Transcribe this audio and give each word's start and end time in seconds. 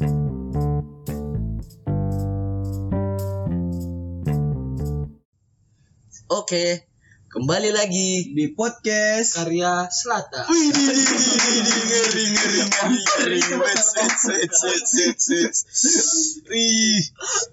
Oke, 0.00 0.08
kembali 7.28 7.68
lagi 7.68 8.32
di 8.32 8.48
podcast 8.56 9.36
karya 9.36 9.92
Selatan. 9.92 10.48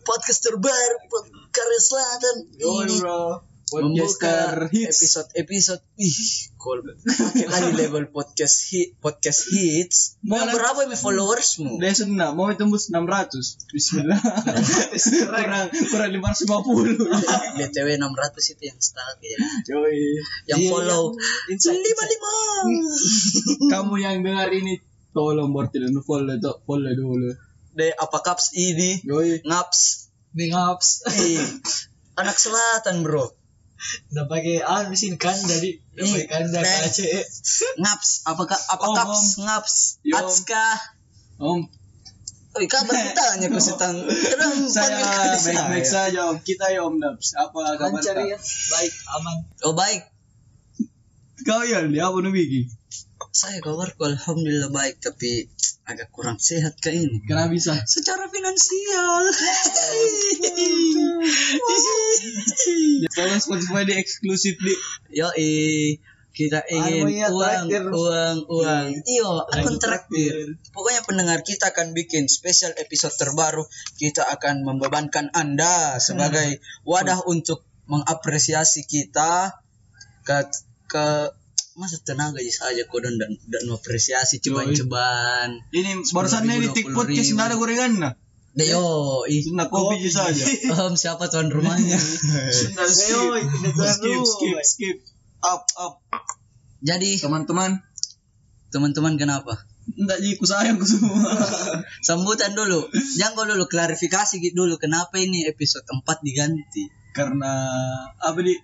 Podcast 0.07 0.39
terbaru 0.47 0.97
karya 1.51 1.79
Selatan 1.83 2.35
ini 2.55 2.95
bro 3.03 3.46
podcaster 3.67 4.71
hits 4.71 5.03
episode 5.03 5.29
episode 5.35 5.83
ih 5.99 6.15
kol 6.55 6.79
pakai 7.19 7.47
lagi 7.47 7.71
level 7.75 8.07
podcast 8.09 8.71
hit 8.71 8.95
podcast 8.97 9.51
hits. 9.51 10.15
Mau 10.23 10.39
Mana- 10.39 10.55
berapa 10.55 10.87
ini 10.87 10.95
followersmu? 10.95 11.75
Dia 11.77 11.91
sudah 11.91 12.31
mau 12.31 12.47
tembus 12.55 12.87
600 12.87 13.67
Bismillah. 13.71 14.19
Kurang 15.27 15.67
kurang 15.71 16.11
550 16.15 17.59
btw 17.59 17.87
600 17.99 18.53
itu 18.55 18.63
yang 18.63 18.79
stuck 18.79 19.19
ya. 19.19 19.37
Yoi. 19.67 19.99
Yang 20.47 20.59
Iya, 20.63 20.69
follow 20.71 21.03
Insight, 21.51 21.79
lima 21.79 22.03
lima. 22.07 22.33
kamu 23.67 23.93
yang 23.99 24.15
dengar 24.23 24.47
ini 24.49 24.79
tolong 25.11 25.51
bortil 25.51 25.83
follow 26.03 26.35
follow 26.63 26.91
dulu. 26.95 27.31
De 27.75 27.91
apa 27.93 28.17
caps? 28.23 28.55
Ini 28.55 29.03
Yoi. 29.03 29.43
Ngaps. 29.43 30.07
Ih, 31.17 31.41
anak 32.15 32.37
selatan 32.37 33.01
bro 33.01 33.27
Udah 34.13 34.25
pakai 34.25 34.61
ah 34.65 34.89
mesin 34.89 35.15
kan 35.15 35.37
jadi 35.37 35.77
udah 35.95 36.05
pakai 36.09 36.27
kanda 36.27 36.59
kace. 36.61 37.05
ngaps. 37.77 38.25
Apakah 38.25 38.57
apa 38.57 38.83
Om, 38.83 38.95
caps 38.95 39.21
ngaps? 39.41 39.75
Atska 40.09 40.65
Om. 41.37 41.61
Wih, 42.57 42.65
kabar 42.65 42.97
kita 42.97 43.23
hanya 43.37 43.47
terang 43.81 43.97
saya 44.75 45.37
baik-baik 45.37 45.85
saya. 45.85 46.09
saja 46.09 46.19
Om. 46.33 46.37
Kita 46.41 46.73
ya 46.73 46.81
Om 46.89 46.97
Dabs. 46.97 47.37
Apa 47.37 47.77
kabar 47.77 48.01
Lancar 48.01 48.17
ya. 48.25 48.37
Baik, 48.73 48.93
aman. 49.13 49.37
oh 49.65 49.73
baik. 49.77 50.01
Kau 51.45 51.61
ya 51.63 51.85
dia 51.85 52.09
apa 52.09 52.17
Bigi 52.33 52.65
saya 53.37 53.61
kabarku 53.61 54.01
alhamdulillah 54.01 54.73
baik 54.73 54.97
tapi 54.97 55.45
agak 55.87 56.11
kurang 56.11 56.35
sehat 56.35 56.75
kayak 56.83 57.07
ini 57.07 57.17
kenapa 57.23 57.55
bisa 57.55 57.79
secara 57.87 58.27
finansial 58.27 59.23
tolong 63.15 63.39
Spotify 63.39 63.87
di 63.87 63.93
eksklusif 63.95 64.59
di 64.59 64.73
yo 65.15 65.31
kita 66.37 66.61
ingin 66.69 67.01
Anu 67.01 67.09
ya, 67.09 67.27
uang, 67.33 67.65
traktir. 67.65 67.83
uang, 67.89 68.37
uang. 68.45 68.87
Iyo, 69.09 69.41
akun 69.49 69.81
traktir. 69.81 70.53
traktir. 70.53 70.69
Pokoknya 70.69 71.01
pendengar 71.01 71.41
kita 71.41 71.73
akan 71.73 71.97
bikin 71.97 72.29
spesial 72.29 72.77
episode 72.77 73.17
terbaru. 73.17 73.65
Kita 73.97 74.21
akan 74.37 74.61
membebankan 74.61 75.33
Anda 75.33 75.97
sebagai 75.97 76.61
wadah 76.85 77.25
untuk 77.25 77.65
mengapresiasi 77.89 78.85
kita 78.85 79.57
ke 80.21 80.45
ke 80.85 81.33
masa 81.77 82.01
tenaga 82.01 82.41
saja 82.41 82.89
kau 82.89 82.97
dan 82.97 83.21
dan, 83.21 83.37
dan 83.45 83.61
mengapresiasi 83.69 84.41
cobaan-cobaan. 84.41 85.61
ini 85.69 86.01
barusan 86.09 86.49
ini 86.49 86.65
di 86.65 86.69
tik 86.73 86.89
podcast 86.89 87.29
nggak 87.37 87.47
ada 87.53 87.55
gorengan 87.55 87.93
nah 88.01 88.13
Deyo, 88.57 89.21
ih. 89.29 89.45
Sudah 89.45 89.69
kopi 89.69 90.09
saja 90.09 90.41
Om 90.89 90.97
siapa 90.97 91.29
tuan 91.29 91.53
rumahnya? 91.53 91.93
Ayo, 92.81 93.37
kita 93.37 93.85
skip 93.85 94.21
skip 94.25 94.57
skip 94.65 94.97
up 95.45 95.61
up 95.77 96.01
Jadi 96.81 97.21
teman-teman 97.21 97.77
teman-teman 98.73 99.13
kenapa? 99.13 99.61
enggak 99.93 100.19
jadi 100.19 100.41
sayang 100.41 100.81
semua 100.81 101.37
Sambutan 102.07 102.57
dulu. 102.57 102.89
Jangan 103.21 103.37
kau 103.37 103.45
dulu 103.45 103.69
klarifikasi 103.69 104.41
gitu 104.41 104.65
dulu 104.65 104.81
kenapa 104.81 105.21
ini 105.21 105.45
episode 105.45 105.85
4 105.85 106.01
diganti. 106.25 106.89
karena 107.13 107.49
apa 108.17 108.41
di 108.41 108.57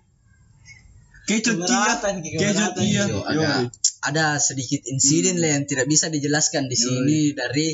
kecut 1.27 1.57
iya. 1.63 1.99
Kecut 2.21 2.73
iya. 2.83 3.03
Ada 3.23 3.49
ada 4.03 4.25
sedikit 4.37 4.83
insiden 4.83 5.39
lah 5.39 5.55
yang 5.55 5.63
tidak 5.63 5.87
bisa 5.87 6.11
dijelaskan 6.11 6.67
di 6.67 6.75
sini 6.75 7.19
dari 7.31 7.71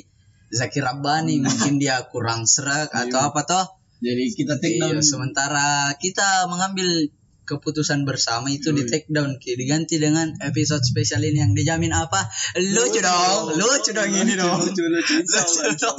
Zakir 0.49 0.85
Rabbani. 0.85 1.41
Mungkin 1.41 1.81
dia 1.81 2.05
kurang 2.09 2.45
serak 2.45 2.93
atau 2.93 3.19
apa 3.33 3.41
toh. 3.45 3.65
jadi 3.99 4.31
kita 4.31 4.63
take 4.63 4.79
down. 4.79 4.95
Iya, 4.95 5.03
sementara 5.03 5.91
kita 5.99 6.47
mengambil 6.47 7.11
keputusan 7.43 8.05
bersama 8.05 8.53
itu 8.53 8.69
di 8.69 8.85
take 8.85 9.09
down 9.09 9.41
Ki. 9.41 9.57
diganti 9.57 9.97
dengan 9.97 10.37
episode 10.45 10.85
spesial 10.85 11.25
ini 11.25 11.41
yang 11.41 11.57
dijamin 11.57 11.91
apa? 11.91 12.29
Lucu 12.55 13.01
dong 13.01 13.57
lucu 13.57 13.91
dong 13.91 14.13
ini 14.13 14.37
dong. 14.37 14.61
lucu 14.61 14.83
lucu. 14.85 15.91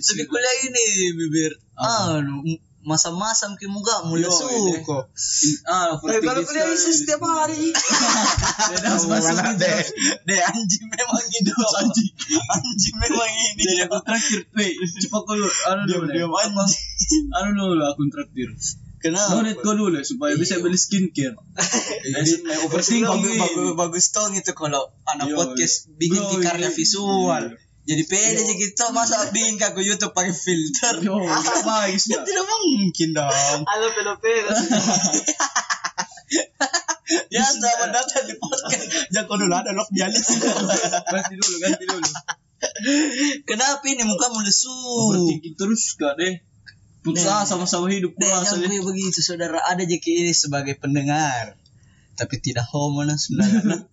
Tapi 0.00 0.22
kuliah 0.24 0.56
ini 0.64 0.84
bibir. 1.12 1.52
Anu 1.76 2.42
masam-masam 2.84 3.56
ki 3.56 3.66
muka 3.66 4.04
mulai 4.04 4.28
Yo, 4.28 4.32
suko. 4.32 5.08
ah 5.64 5.96
Tapi 5.96 6.20
kalau 6.20 6.44
kuliah 6.44 6.68
isi 6.68 6.92
setiap 6.92 7.24
hari. 7.24 7.72
Deh, 9.54 9.80
deh 10.28 10.40
anjing 10.44 10.84
memang 10.92 11.24
gitu 11.30 11.52
anjing, 11.54 12.10
anjing 12.52 12.94
memang 13.00 13.30
ini. 13.30 13.62
jadi 13.64 13.88
aku 13.88 13.96
traktir. 14.04 14.40
Weh 14.52 14.72
cepat 15.00 15.22
dulu. 15.24 15.48
Anu 15.48 15.82
dulu. 15.88 16.06
Diam 16.12 16.32
anjing. 16.32 17.24
anu 17.32 17.50
dulu 17.56 17.82
akun 17.88 18.08
traktir. 18.12 18.52
Kenapa? 19.04 19.36
donate 19.36 19.60
kau 19.60 19.76
dulu 19.76 20.00
supaya 20.00 20.32
bisa 20.32 20.64
beli 20.64 20.80
skincare. 20.80 21.36
Jadi 22.16 22.40
Jadi 22.40 22.64
overthinking. 22.64 23.36
Bagus, 23.36 23.36
bagus, 23.36 23.72
bagus 23.76 24.04
tong 24.16 24.32
itu 24.32 24.52
kalau 24.56 24.88
anak 25.04 25.28
Yo, 25.28 25.36
podcast 25.36 25.92
bikin 26.00 26.24
ki 26.24 26.36
karya 26.40 26.68
iya. 26.68 26.76
visual. 26.76 27.44
Jadi 27.84 28.02
pede 28.08 28.40
aja 28.40 28.54
kita 28.56 28.84
masa 28.96 29.16
bikin 29.34 29.60
ke 29.60 29.80
YouTube 29.84 30.16
pakai 30.16 30.32
filter. 30.32 31.04
yo 31.04 31.20
bagus 31.20 32.08
Ya 32.08 32.16
ya 32.16 32.18
tidak 32.24 32.44
mungkin 32.48 33.08
dong. 33.12 33.60
Halo 33.68 33.86
pelo-pelo. 33.92 34.52
Ya 37.28 37.44
selamat 37.44 37.92
datang 37.92 38.24
di 38.26 38.34
podcast. 38.40 39.12
Jangan 39.12 39.36
dulu 39.36 39.52
ada 39.52 39.76
lock 39.76 39.92
dialis. 39.92 40.24
ganti 41.12 41.34
dulu 41.36 41.56
ganti 41.60 41.84
dulu 41.84 42.08
Kenapa 43.44 43.84
ini 43.84 44.02
mukamu 44.08 44.40
lesu? 44.40 44.72
overthinking 44.72 45.52
terus 45.54 46.00
gak 46.00 46.16
deh 46.16 46.40
putus 47.04 47.28
sama-sama 47.28 47.92
hidup 47.92 48.16
Deh, 48.16 48.24
jangan 48.24 48.64
begitu 48.64 49.20
saudara. 49.20 49.60
Ada 49.68 49.84
JK 49.84 50.06
ini 50.24 50.32
sebagai 50.32 50.80
pendengar. 50.80 51.60
Tapi 52.16 52.40
tidak 52.40 52.64
homo 52.72 53.04
nah 53.04 53.20
sebenarnya. 53.20 53.84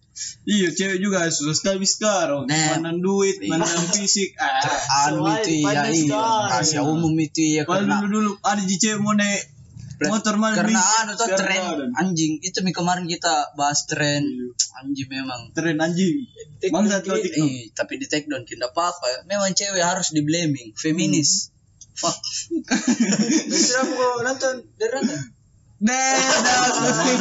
Iya 0.44 0.68
cewek 0.70 1.00
juga 1.00 1.26
susah 1.28 1.56
sekali 1.56 1.88
sekarang 1.88 2.44
Nah. 2.46 2.78
mandang 2.78 3.00
duit 3.00 3.40
Iya. 3.40 3.56
mandang 3.56 3.88
fisik 3.90 4.36
ah 4.36 4.60
anu 5.08 5.24
itu 5.40 5.64
ya 5.64 5.88
iya. 5.88 5.94
sekali. 5.96 6.52
Rahasia 6.52 6.82
umum 6.84 7.16
itu 7.16 7.58
ya 7.58 7.64
kalau 7.64 7.88
karena 7.88 8.04
dulu 8.04 8.18
dulu 8.20 8.32
ada 8.44 8.62
di 8.62 8.76
cewek 8.76 9.00
mau 9.00 9.16
naik 9.16 9.44
motor 10.02 10.34
mana 10.36 10.58
karena 10.58 10.82
anu 11.06 11.14
tuh 11.14 11.30
tren 11.38 11.94
anjing 11.94 12.42
itu 12.42 12.58
mi 12.66 12.74
kemarin 12.74 13.06
kita 13.06 13.54
bahas 13.54 13.86
tren 13.86 14.26
Iya. 14.26 14.82
anjing 14.82 15.08
memang 15.08 15.42
tren 15.54 15.78
anjing 15.78 16.26
bangsa 16.60 17.00
tuh 17.02 17.16
TikTok 17.16 17.78
tapi 17.78 17.94
di 17.98 18.06
take 18.10 18.26
down 18.26 18.44
tidak 18.44 18.74
apa-apa 18.74 19.24
memang 19.26 19.54
cewek 19.54 19.80
harus 19.80 20.10
di 20.10 20.26
blaming 20.26 20.74
feminis 20.76 21.54
fuck 21.94 22.18
Bisa 23.52 23.78
aku 23.84 24.26
nonton 24.26 24.66
dari 24.76 24.92
nonton. 24.96 25.20
Dah, 25.82 26.14
selesai. 26.78 27.14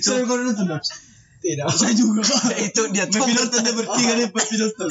Saya 0.00 0.24
kalau 0.24 0.44
nonton. 0.44 0.76
Tidak. 1.46 1.66
Saya 1.70 1.94
juga. 1.94 2.26
itu 2.58 2.82
dia 2.90 3.06
tuh 3.06 3.22
Tapi 3.22 3.30
nonton 3.32 3.60
dia 3.62 3.70
bertiga 3.72 4.12
nih, 4.18 4.28
Pak 4.28 4.44
nonton. 4.50 4.88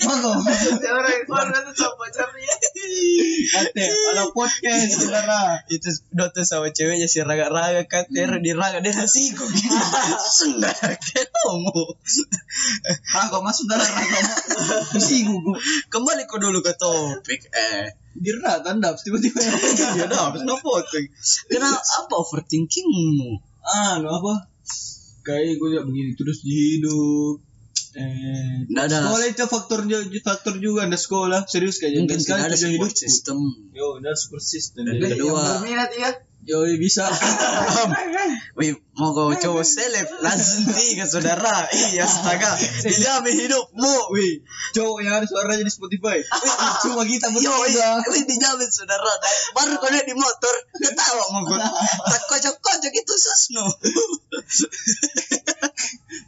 Maka, 0.00 0.30
Setiap 0.56 0.94
orang 0.96 1.12
yang 1.12 1.24
keluar 1.28 1.46
nonton 1.46 1.74
sama 1.76 1.94
pacarnya. 2.00 2.54
kate, 3.52 3.84
ada 3.84 4.24
podcast, 4.32 4.90
saudara. 4.96 5.60
itu 5.68 5.88
Dota 6.08 6.40
sama 6.40 6.72
ceweknya 6.72 7.04
si 7.04 7.20
raga-raga 7.20 7.84
kater 7.84 8.40
di 8.40 8.50
raga 8.50 8.80
dia 8.80 8.96
nasi 8.96 9.30
kok 9.30 9.44
sudah 10.40 10.72
ketemu 10.96 11.84
Ah, 13.12 13.28
kok 13.28 13.42
masuk 13.42 13.68
dalam 13.68 13.84
agama? 13.84 14.34
Mesti 14.90 15.16
gugu. 15.22 15.52
kembali 15.86 16.24
ke 16.24 16.36
dulu 16.38 16.58
ke 16.60 16.72
topik 16.74 17.44
eh 17.50 17.92
Dira 18.10 18.58
kan 18.60 18.82
Dabs, 18.82 19.06
tiba-tiba. 19.06 19.38
ya 19.38 20.06
dah 20.08 20.34
harus 20.34 20.42
potong 20.42 21.06
kenapa 21.46 21.78
apa 21.78 22.14
overthinkingmu 22.16 23.38
Anu 23.62 24.08
apa? 24.10 24.49
Kayak 25.20 25.56
gue 25.56 25.68
ya 25.70 25.82
begini 25.84 26.10
terus 26.14 26.40
di 26.40 26.80
hidup. 26.80 27.44
Eh, 27.90 28.70
Nggak 28.70 28.84
ada. 28.86 28.96
sekolah 29.02 29.26
itu 29.26 29.44
faktor 29.50 29.80
faktor 30.22 30.54
juga 30.62 30.86
ada 30.86 30.94
sekolah 30.94 31.42
serius 31.50 31.82
kayak 31.82 32.06
mungkin 32.06 32.22
tidak 32.22 32.46
ada 32.46 32.54
support 32.54 32.94
hidupku. 32.94 33.02
system 33.02 33.36
Yo, 33.74 33.98
ada 33.98 34.14
support 34.14 34.44
system. 34.46 34.86
Dan 34.86 34.94
kedua- 35.02 35.58
ya. 35.98 36.10
Yo, 36.40 36.64
bisa. 36.80 37.04
Wih, 38.58 38.72
mau 38.96 39.12
kau 39.12 39.28
cowok 39.36 39.60
seleb 39.60 40.08
langsung 40.24 40.72
tiga 40.72 41.04
saudara. 41.04 41.68
Iya, 41.68 42.08
astaga. 42.08 42.56
Dijamin 42.80 43.36
hidupmu. 43.44 43.94
Wih, 44.16 44.40
cowok 44.72 45.04
yang 45.04 45.20
ada 45.20 45.28
suaranya 45.28 45.68
di 45.68 45.72
Spotify. 45.72 46.16
Cuma 46.80 47.04
kita 47.04 47.28
bertiga. 47.28 48.00
wih, 48.08 48.24
dijamin 48.24 48.70
saudara. 48.72 49.12
Baru 49.52 49.76
kau 49.76 49.92
lihat 49.92 50.08
di 50.08 50.16
motor, 50.16 50.54
ketawa 50.80 51.24
mau 51.28 51.44
kau. 51.44 51.60
Tak 52.08 52.22
kocok-kocok 52.24 52.92
itu 52.96 53.14
susno. 53.20 53.64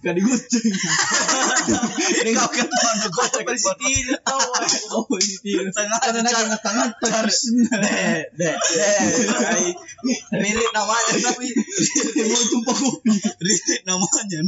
Gak 0.03 0.19
digucing. 0.19 0.67
Kau 2.35 2.49
kan 2.51 2.67
mana 2.67 3.07
gocek 3.07 3.47
Apa 3.47 3.55
sih 3.55 3.75
tidak 3.79 4.19
tahu? 4.27 4.51
Oh 4.99 5.07
ini 5.15 5.71
nak 5.71 6.03
cara- 6.03 6.43
ingat 6.43 6.59
tangan 6.63 6.91
Charles. 6.99 7.39
Deh, 7.71 8.23
deh, 8.35 8.55
deh. 8.59 8.99
Kai. 10.03 10.43
Rilit 10.43 10.71
namanya 10.75 11.15
tapi 11.23 11.47
Mau 12.27 12.43
tumpah 12.51 12.77
kopi. 12.77 13.15
Rilit 13.39 13.83
namanya. 13.87 14.39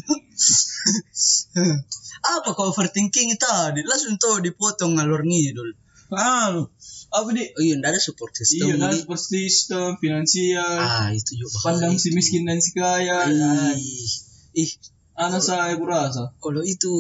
Apa 2.25 2.49
kau 2.57 2.73
overthinking 2.73 3.37
tadi? 3.37 3.81
Langsung 3.85 4.17
tuh 4.19 4.43
dipotong 4.43 4.97
ngalur 4.99 5.23
ngidul. 5.23 5.77
Anu, 6.15 6.69
apa 7.11 7.29
di? 7.35 7.43
Oh 7.55 7.63
iya, 7.65 7.75
ndak 7.81 7.97
ada 7.97 8.01
support 8.01 8.31
system. 8.31 8.71
Iya, 8.71 8.75
kan 8.79 8.91
Di. 8.93 8.99
support 9.03 9.23
system, 9.23 9.89
finansial, 9.99 10.79
Ah, 10.79 11.09
itu 11.11 11.33
juga 11.35 11.59
pandang 11.65 11.99
si 11.99 12.15
miskin 12.15 12.47
dan 12.47 12.61
si 12.63 12.71
kaya. 12.71 13.27
Ih, 13.75 14.11
ih, 14.55 14.71
Anak 15.15 15.43
saya 15.43 15.75
kurasa. 15.79 16.35
kalau 16.39 16.63
itu 16.63 16.91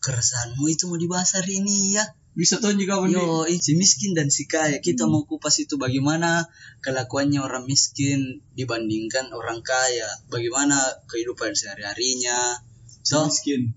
keresahanmu 0.00 0.64
itu 0.68 0.88
mau 0.88 0.96
dibahas 0.96 1.36
hari 1.36 1.60
ini 1.60 1.92
ya. 1.96 2.04
Bisa 2.40 2.56
tuh 2.56 2.72
juga. 2.72 3.04
Yo, 3.04 3.44
si 3.60 3.76
miskin 3.76 4.16
dan 4.16 4.32
si 4.32 4.48
kaya. 4.48 4.80
Kita 4.80 5.04
mau 5.04 5.28
kupas 5.28 5.60
itu 5.60 5.76
bagaimana 5.76 6.48
kelakuannya 6.80 7.44
orang 7.44 7.68
miskin 7.68 8.40
dibandingkan 8.56 9.28
orang 9.36 9.60
kaya. 9.60 10.08
Bagaimana 10.32 11.04
kehidupan 11.04 11.52
sehari-harinya. 11.52 12.56
So, 13.04 13.28
miskin. 13.28 13.76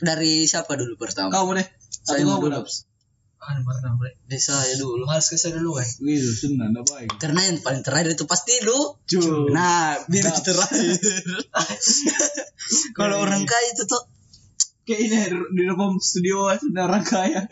dari 0.00 0.48
siapa 0.48 0.72
dulu 0.80 0.96
pertama? 0.96 1.28
Kau 1.28 1.52
boleh. 1.52 1.68
Saya 2.00 2.24
mau 2.24 2.40
dulu. 2.40 2.64
Ah, 3.38 3.54
boleh. 3.60 4.16
Dari 4.24 4.40
saya 4.40 4.72
dulu. 4.80 5.04
Males 5.04 5.28
ke 5.28 5.36
saya 5.36 5.60
dulu, 5.60 5.76
eh. 5.76 5.88
Gitu, 6.00 6.32
senang, 6.32 6.72
dah 6.72 6.84
baik. 6.88 7.12
Karena 7.20 7.44
yang 7.44 7.60
paling 7.60 7.84
terakhir 7.84 8.16
itu 8.16 8.24
pasti 8.24 8.56
lu. 8.64 8.96
Cuy. 9.04 9.52
Nah, 9.52 10.00
biar 10.08 10.32
terakhir. 10.40 10.96
Kalau 12.98 13.20
orang 13.20 13.44
kaya 13.44 13.66
itu 13.76 13.84
tuh 13.84 14.00
Kayak 14.88 15.00
ini 15.04 15.16
di 15.52 15.62
dalam 15.68 16.00
studio 16.00 16.48
sudah 16.56 16.88
orang 16.88 17.04
kaya. 17.04 17.44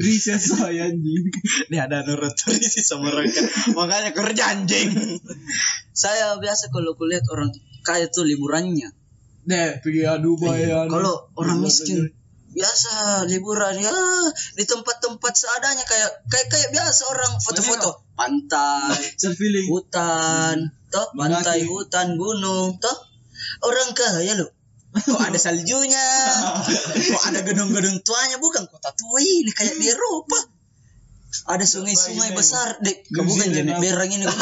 Riset 0.00 0.40
saya 0.40 0.88
anjing. 0.88 1.28
Dia 1.68 1.84
ada 1.84 2.00
nuruturi 2.00 2.64
sih 2.64 2.80
sama 2.80 3.12
mereka. 3.12 3.44
Makanya 3.76 4.16
kerja 4.16 4.56
anjing. 4.56 5.20
Saya 5.92 6.40
biasa 6.40 6.72
kalau 6.72 6.96
kulihat 6.96 7.28
orang 7.28 7.52
kaya 7.84 8.08
tuh 8.08 8.24
liburannya. 8.24 8.88
Deh, 9.44 9.84
pergi 9.84 10.00
ya 10.08 10.16
Dubai 10.16 10.64
ya. 10.64 10.88
Kalau 10.88 11.28
orang 11.36 11.60
miskin 11.60 12.08
biasa 12.48 13.22
liburan 13.28 13.76
ya 13.76 13.94
di 14.56 14.64
tempat-tempat 14.64 15.32
seadanya 15.36 15.84
kayak 15.84 16.10
kayak 16.26 16.48
kayak 16.48 16.70
biasa 16.72 17.02
orang 17.12 17.32
foto-foto 17.38 18.08
pantai, 18.16 18.98
hutan, 19.72 20.56
toh 20.88 21.06
pantai, 21.14 21.68
hutan, 21.68 22.16
gunung, 22.16 22.80
toh 22.80 22.96
orang 23.62 23.92
kaya 23.94 24.34
loh. 24.34 24.50
Kok 25.06 25.22
ada 25.22 25.38
saljunya? 25.38 26.06
Kok 27.14 27.22
ada 27.30 27.40
gedung-gedung 27.46 28.02
tuanya? 28.02 28.42
Bukan 28.42 28.66
kota 28.66 28.90
tua 28.96 29.22
ini 29.22 29.52
kayak 29.54 29.78
di 29.78 29.86
Eropa. 29.92 30.40
Ada 31.28 31.68
sungai-sungai 31.68 32.32
besar, 32.32 32.80
dek. 32.80 33.04
Bukan 33.12 33.52
apa? 33.52 33.84
berang 33.84 34.08
ini. 34.08 34.24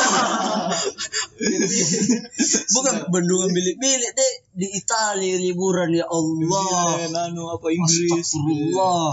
Bukan 2.79 3.11
bendungan 3.11 3.51
bilik-bilik, 3.51 4.15
dek. 4.15 4.35
Di 4.55 4.71
Italia 4.71 5.35
liburan 5.35 5.91
ya 5.91 6.07
Allah. 6.07 7.11
Anu 7.27 7.51
apa 7.51 7.75
Inggris. 7.75 8.23
Astagfirullah. 8.23 9.11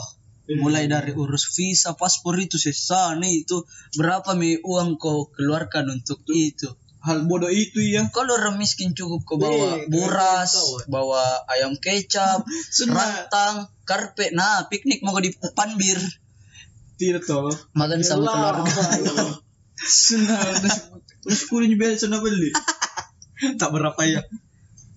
Mulai 0.60 0.86
dari 0.86 1.18
urus 1.18 1.50
visa, 1.56 1.98
paspor 1.98 2.38
itu 2.38 2.62
sesane 2.62 3.32
itu 3.32 3.66
berapa 3.98 4.38
mi 4.38 4.60
uang 4.60 5.00
kau 5.02 5.34
keluarkan 5.34 5.98
untuk 5.98 6.22
itu? 6.30 6.70
Hal 7.04 7.28
bodoh 7.28 7.52
itu 7.52 7.84
ya. 7.84 8.08
Kalau 8.10 8.40
orang 8.40 8.56
miskin 8.56 8.96
cukup 8.96 9.28
kau 9.28 9.36
bawa 9.36 9.76
Eh, 9.76 9.92
buras, 9.92 10.56
tahu. 10.56 10.88
bawa 10.88 11.44
ayam 11.52 11.76
kecap, 11.76 12.48
rantang, 12.96 13.68
karpet. 13.84 14.32
Nah, 14.32 14.72
piknik 14.72 15.04
mau 15.04 15.20
di 15.20 15.36
panbir, 15.52 16.00
Tidak 16.96 17.20
tahu. 17.22 17.52
makan 17.76 18.00
sama 18.00 18.32
keluarga. 18.32 18.84
Senang. 19.76 20.64
Terus 21.20 21.42
kuliah 21.46 21.76
biasa 21.76 22.08
sana 22.08 22.24
beli. 22.24 22.56
tak 23.60 23.70
berapa 23.70 24.00
ya? 24.08 24.24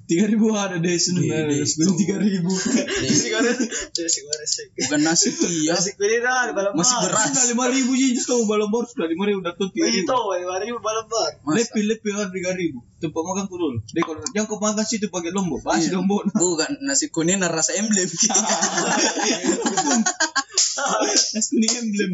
Tiga 0.07 0.31
ribu 0.31 0.55
ada 0.55 0.79
deh 0.79 0.95
deh, 0.95 1.67
Beli 1.67 1.93
tiga 1.99 2.17
ribu. 2.23 2.47
Nasi 2.55 3.27
goreng. 3.27 3.59
Nasi 3.91 4.21
goreng 4.23 4.47
sih. 4.47 4.67
Bukan 4.79 5.01
nasi 5.03 5.29
iya. 5.51 5.75
Nasi 5.75 5.99
goreng 5.99 6.23
dah, 6.23 6.71
Masih 6.79 6.97
beras. 7.03 7.27
Sudah 7.35 7.45
lima 7.51 7.67
ribu 7.75 7.91
sih 7.99 8.15
tahu 8.23 8.47
balon 8.47 8.71
bor 8.71 8.87
sudah 8.87 9.11
lima 9.11 9.27
ribu 9.27 9.43
dapat 9.43 9.67
tiga 9.75 9.91
ribu. 9.91 10.07
Itu, 10.07 10.19
lima 10.39 10.57
ribu 10.63 10.79
bar. 10.79 11.03
Masa? 11.43 11.59
Lebih 11.59 11.83
lebih 11.91 12.11
kan 12.15 12.31
tiga 12.31 12.55
ribu. 12.55 12.87
Tempat 13.03 13.19
makan 13.19 13.45
kurul. 13.51 13.83
Deh 13.83 14.03
kalau 14.07 14.23
yang 14.31 14.47
kau 14.47 14.63
makan 14.63 14.87
situ 14.87 15.11
pakai 15.11 15.35
lombok. 15.35 15.67
Pasti 15.67 15.91
Iya. 15.91 15.99
lombok. 15.99 16.31
Bukan 16.39 16.71
nasi 16.87 17.11
kuning 17.11 17.43
rasa 17.43 17.75
emblem. 17.75 18.07
Nasi 21.35 21.49
kuning 21.51 21.75
emblem. 21.83 22.11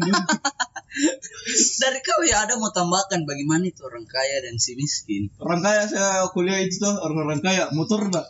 Dari 1.81 1.99
kau 2.05 2.21
ya 2.21 2.45
ada 2.45 2.53
mau 2.57 2.69
tambahkan 2.69 3.25
bagaimana 3.25 3.65
itu 3.65 3.81
orang 3.83 4.05
kaya 4.05 4.45
dan 4.45 4.55
si 4.61 4.77
miskin. 4.77 5.29
Orang 5.41 5.65
kaya 5.65 5.89
saya 5.89 6.29
kuliah 6.29 6.61
itu 6.61 6.77
tuh 6.77 6.93
orang-orang 7.01 7.41
kaya 7.41 7.69
motor 7.73 8.07
mbak. 8.09 8.25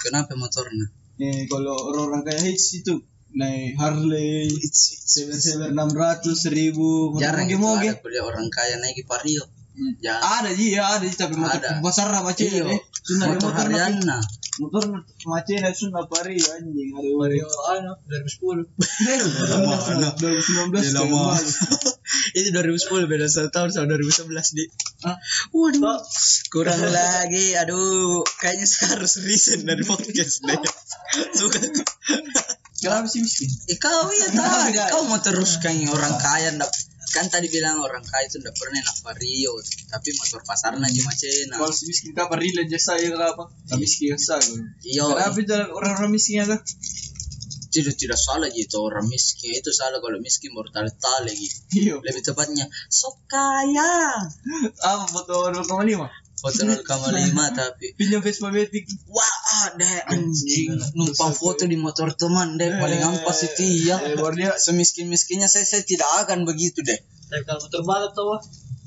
Kenapa 0.00 0.32
motornya? 0.36 0.88
Eh 1.20 1.46
kalau 1.46 1.76
orang-orang 1.92 2.24
kaya 2.24 2.40
itu 2.52 2.94
naik 3.34 3.74
Harley, 3.76 4.46
seven 5.06 5.36
seven 5.36 5.74
enam 5.74 5.90
ratus 5.90 6.46
seribu, 6.46 7.18
Jarang 7.18 7.50
itu 7.50 7.58
moge 7.58 7.90
ada 7.90 8.00
kuliah 8.00 8.24
orang 8.24 8.46
kaya 8.48 8.80
naik 8.80 9.04
Vario. 9.04 9.44
Jarang. 9.98 10.22
Ada 10.46 10.50
ji 10.54 10.66
ya 10.70 10.82
ada 10.86 11.04
ji 11.04 11.16
tapi 11.18 11.34
motor 11.34 11.58
Ada. 11.58 11.82
pasar 11.82 12.08
lah 12.14 12.22
macam 12.22 12.46
Iya. 12.46 12.62
Motor 12.64 13.50
motor. 13.50 13.66
Motor 14.62 14.82
macam 15.26 15.30
ini 15.50 15.70
sunnah 15.74 16.06
pari 16.06 16.38
anjing 16.38 16.94
ada 16.94 17.10
Mario, 17.18 17.46
ano, 17.74 17.98
2010. 18.06 18.70
Dua 20.20 20.30
ribu 20.30 20.42
sembilan 20.42 20.68
belas 20.70 20.84
Dia 20.86 20.94
lama. 21.00 21.34
Itu 22.38 22.48
2010 22.54 23.10
beda 23.10 23.26
satu 23.26 23.50
tahun 23.50 23.70
sama 23.74 23.96
2011 23.98 24.56
di. 24.56 24.64
Waduh. 25.50 25.98
Kurang 26.52 26.80
lagi. 26.86 27.58
Aduh, 27.58 28.22
kayaknya 28.38 28.66
harus 28.94 29.12
resign 29.26 29.66
dari 29.66 29.82
podcast 29.82 30.44
deh. 30.46 30.58
Suka. 31.34 31.58
Kenapa 32.78 33.08
sih 33.08 33.24
miskin? 33.24 33.48
Eh, 33.72 33.78
kau 33.80 34.12
ya 34.12 34.28
enggak. 34.34 34.92
kau 34.92 35.08
mau 35.08 35.16
terus 35.18 35.56
kayak 35.64 35.88
orang 35.88 36.14
kaya 36.20 36.52
ndak 36.52 36.68
kan 37.10 37.26
tadi 37.26 37.46
bilang 37.46 37.76
orang 37.78 38.00
kaya 38.00 38.24
itu 38.24 38.38
ndak 38.38 38.54
pernah 38.54 38.78
nak 38.78 38.96
vario 39.00 39.52
tapi 39.86 40.08
motor 40.14 40.40
pasarnya 40.40 40.82
aja 40.82 41.00
macena 41.02 41.54
Kalau 41.56 41.70
si 41.70 41.84
miskin 41.84 42.10
relay 42.14 42.64
jasa 42.64 42.96
ya 42.96 43.12
apa? 43.12 43.44
Tapi 43.66 43.80
miskin 43.80 44.14
jasa 44.14 44.38
kan. 44.38 44.60
iya 44.80 45.04
Kenapa 45.04 45.38
itu 45.38 45.54
orang-orang 45.70 46.10
miskin 46.10 46.40
ya 46.40 46.56
tidak 47.68 47.98
tidak 47.98 48.14
salah 48.16 48.46
gitu 48.48 48.78
orang 48.80 49.02
miskin 49.04 49.50
itu 49.50 49.70
salah 49.70 49.98
kalau 49.98 50.18
miskin 50.18 50.54
baru 50.54 50.70
tali 50.70 50.94
tali 50.94 51.32
gitu 51.34 51.58
Iya. 51.74 51.94
lebih 52.00 52.22
tepatnya 52.22 52.64
sok 52.86 53.26
kaya 53.26 54.14
Apa 54.78 55.04
foto 55.04 55.50
0,5? 55.50 55.66
foto 56.38 56.60
0,5 56.62 56.86
tapi 57.50 57.86
Pinjam 57.96 58.22
Vespa 58.22 58.48
Matic. 58.48 58.86
wah 59.08 59.34
ada 59.66 59.90
anjing 60.08 60.68
numpang 60.92 61.32
foto 61.32 61.64
di 61.64 61.76
motor 61.76 62.12
teman 62.12 62.54
deh 62.54 62.68
paling 62.74 63.00
ampas 63.00 63.44
itu 63.44 63.64
ya 63.84 63.96
Eh, 63.96 64.14
baru 64.14 64.34
dia 64.34 64.52
semiskin 64.54 65.06
miskinnya 65.06 65.46
saya 65.46 65.64
saya 65.64 65.80
tidak 65.82 66.06
akan 66.22 66.44
begitu 66.44 66.80
deh 66.80 66.98
Tapi 67.24 67.42
kalau 67.42 67.60
motor 67.60 67.80
balap 67.82 68.12
tau, 68.12 68.30
ah. 68.30 68.42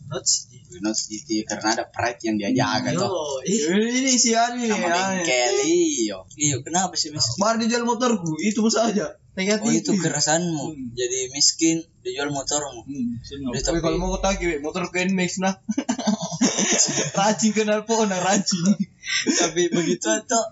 Notes. 0.08 0.48
Not 0.78 0.94
gitu 1.00 1.42
karena 1.44 1.74
ada 1.74 1.86
pride 1.88 2.20
yang 2.22 2.36
dia 2.38 2.52
jaga 2.54 2.92
tuh 2.92 3.40
ih. 3.42 3.72
ini 3.98 4.14
si 4.14 4.36
Ani 4.36 4.68
sama 4.68 4.84
Ani. 4.86 5.24
bengkel 5.24 5.56
iyo 5.64 6.18
iyo 6.36 6.60
kenapa 6.60 6.92
sih 6.94 7.10
miskin 7.10 7.40
Baru 7.40 7.56
dia 7.58 7.72
jual 7.72 7.84
motorku, 7.84 8.36
itu 8.38 8.60
saja. 8.68 9.16
Tengah 9.32 9.58
oh 9.58 9.72
itu 9.72 9.96
kerasanmu 9.96 10.64
Hmm. 10.68 10.92
jadi 10.92 11.32
miskin 11.32 11.82
dijual 12.02 12.30
motormu 12.30 12.84
Hmm. 12.84 13.16
Dia 13.50 13.64
Tapi 13.64 13.80
kalau 13.80 13.96
mau 13.96 14.12
kau 14.12 14.22
tagih, 14.22 14.60
motor 14.60 14.86
ke 14.88 15.08
Nmax 15.08 15.40
nah. 15.40 15.56
rajin 17.18 17.52
kenal 17.52 17.84
po 17.84 18.04
nah 18.04 18.20
rajin. 18.20 18.76
tapi 19.34 19.72
begitu 19.72 20.08
tuh 20.22 20.46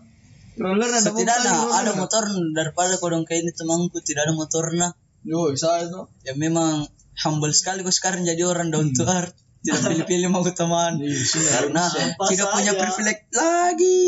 Roller 0.55 0.87
ada 0.87 1.03
setidaknya 1.03 1.51
roller. 1.51 1.75
ada 1.83 1.91
motor 1.99 2.23
daripada 2.55 2.95
kodong 2.95 3.27
kayak 3.27 3.43
ini 3.43 3.51
temanku 3.51 3.99
tidak 3.99 4.29
ada 4.29 4.33
motornya 4.33 4.87
Yo, 5.25 5.51
bisa 5.51 5.83
itu. 5.83 6.05
ya 6.23 6.33
memang 6.37 6.85
humble 7.25 7.51
sekali 7.51 7.81
gue 7.81 7.91
sekarang 7.91 8.23
jadi 8.23 8.45
orang 8.45 8.69
down 8.71 8.93
to 8.93 9.03
earth 9.03 9.33
tidak 9.65 9.81
pilih-pilih 9.81 10.29
mau 10.29 10.45
ke 10.45 10.53
teman 10.53 11.01
Iya, 11.01 11.17
karena 11.65 11.83
tidak 12.29 12.47
punya 12.53 12.71
privilege 12.77 13.23
lagi 13.33 13.99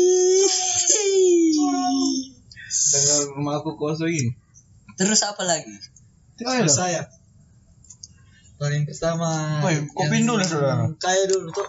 Dengan 2.88 3.20
rumah 3.34 3.54
aku 3.58 3.74
kosong 3.74 4.08
ini. 4.08 4.30
terus 4.94 5.20
apa 5.26 5.42
lagi 5.44 5.74
Terus 6.38 6.70
saya. 6.70 7.02
Paling 8.62 8.86
pertama. 8.86 9.58
Kopi 9.90 10.22
dulu, 10.22 10.38
saudara. 10.38 10.86
Kaya 11.02 11.26
dulu 11.26 11.50
tuh. 11.50 11.66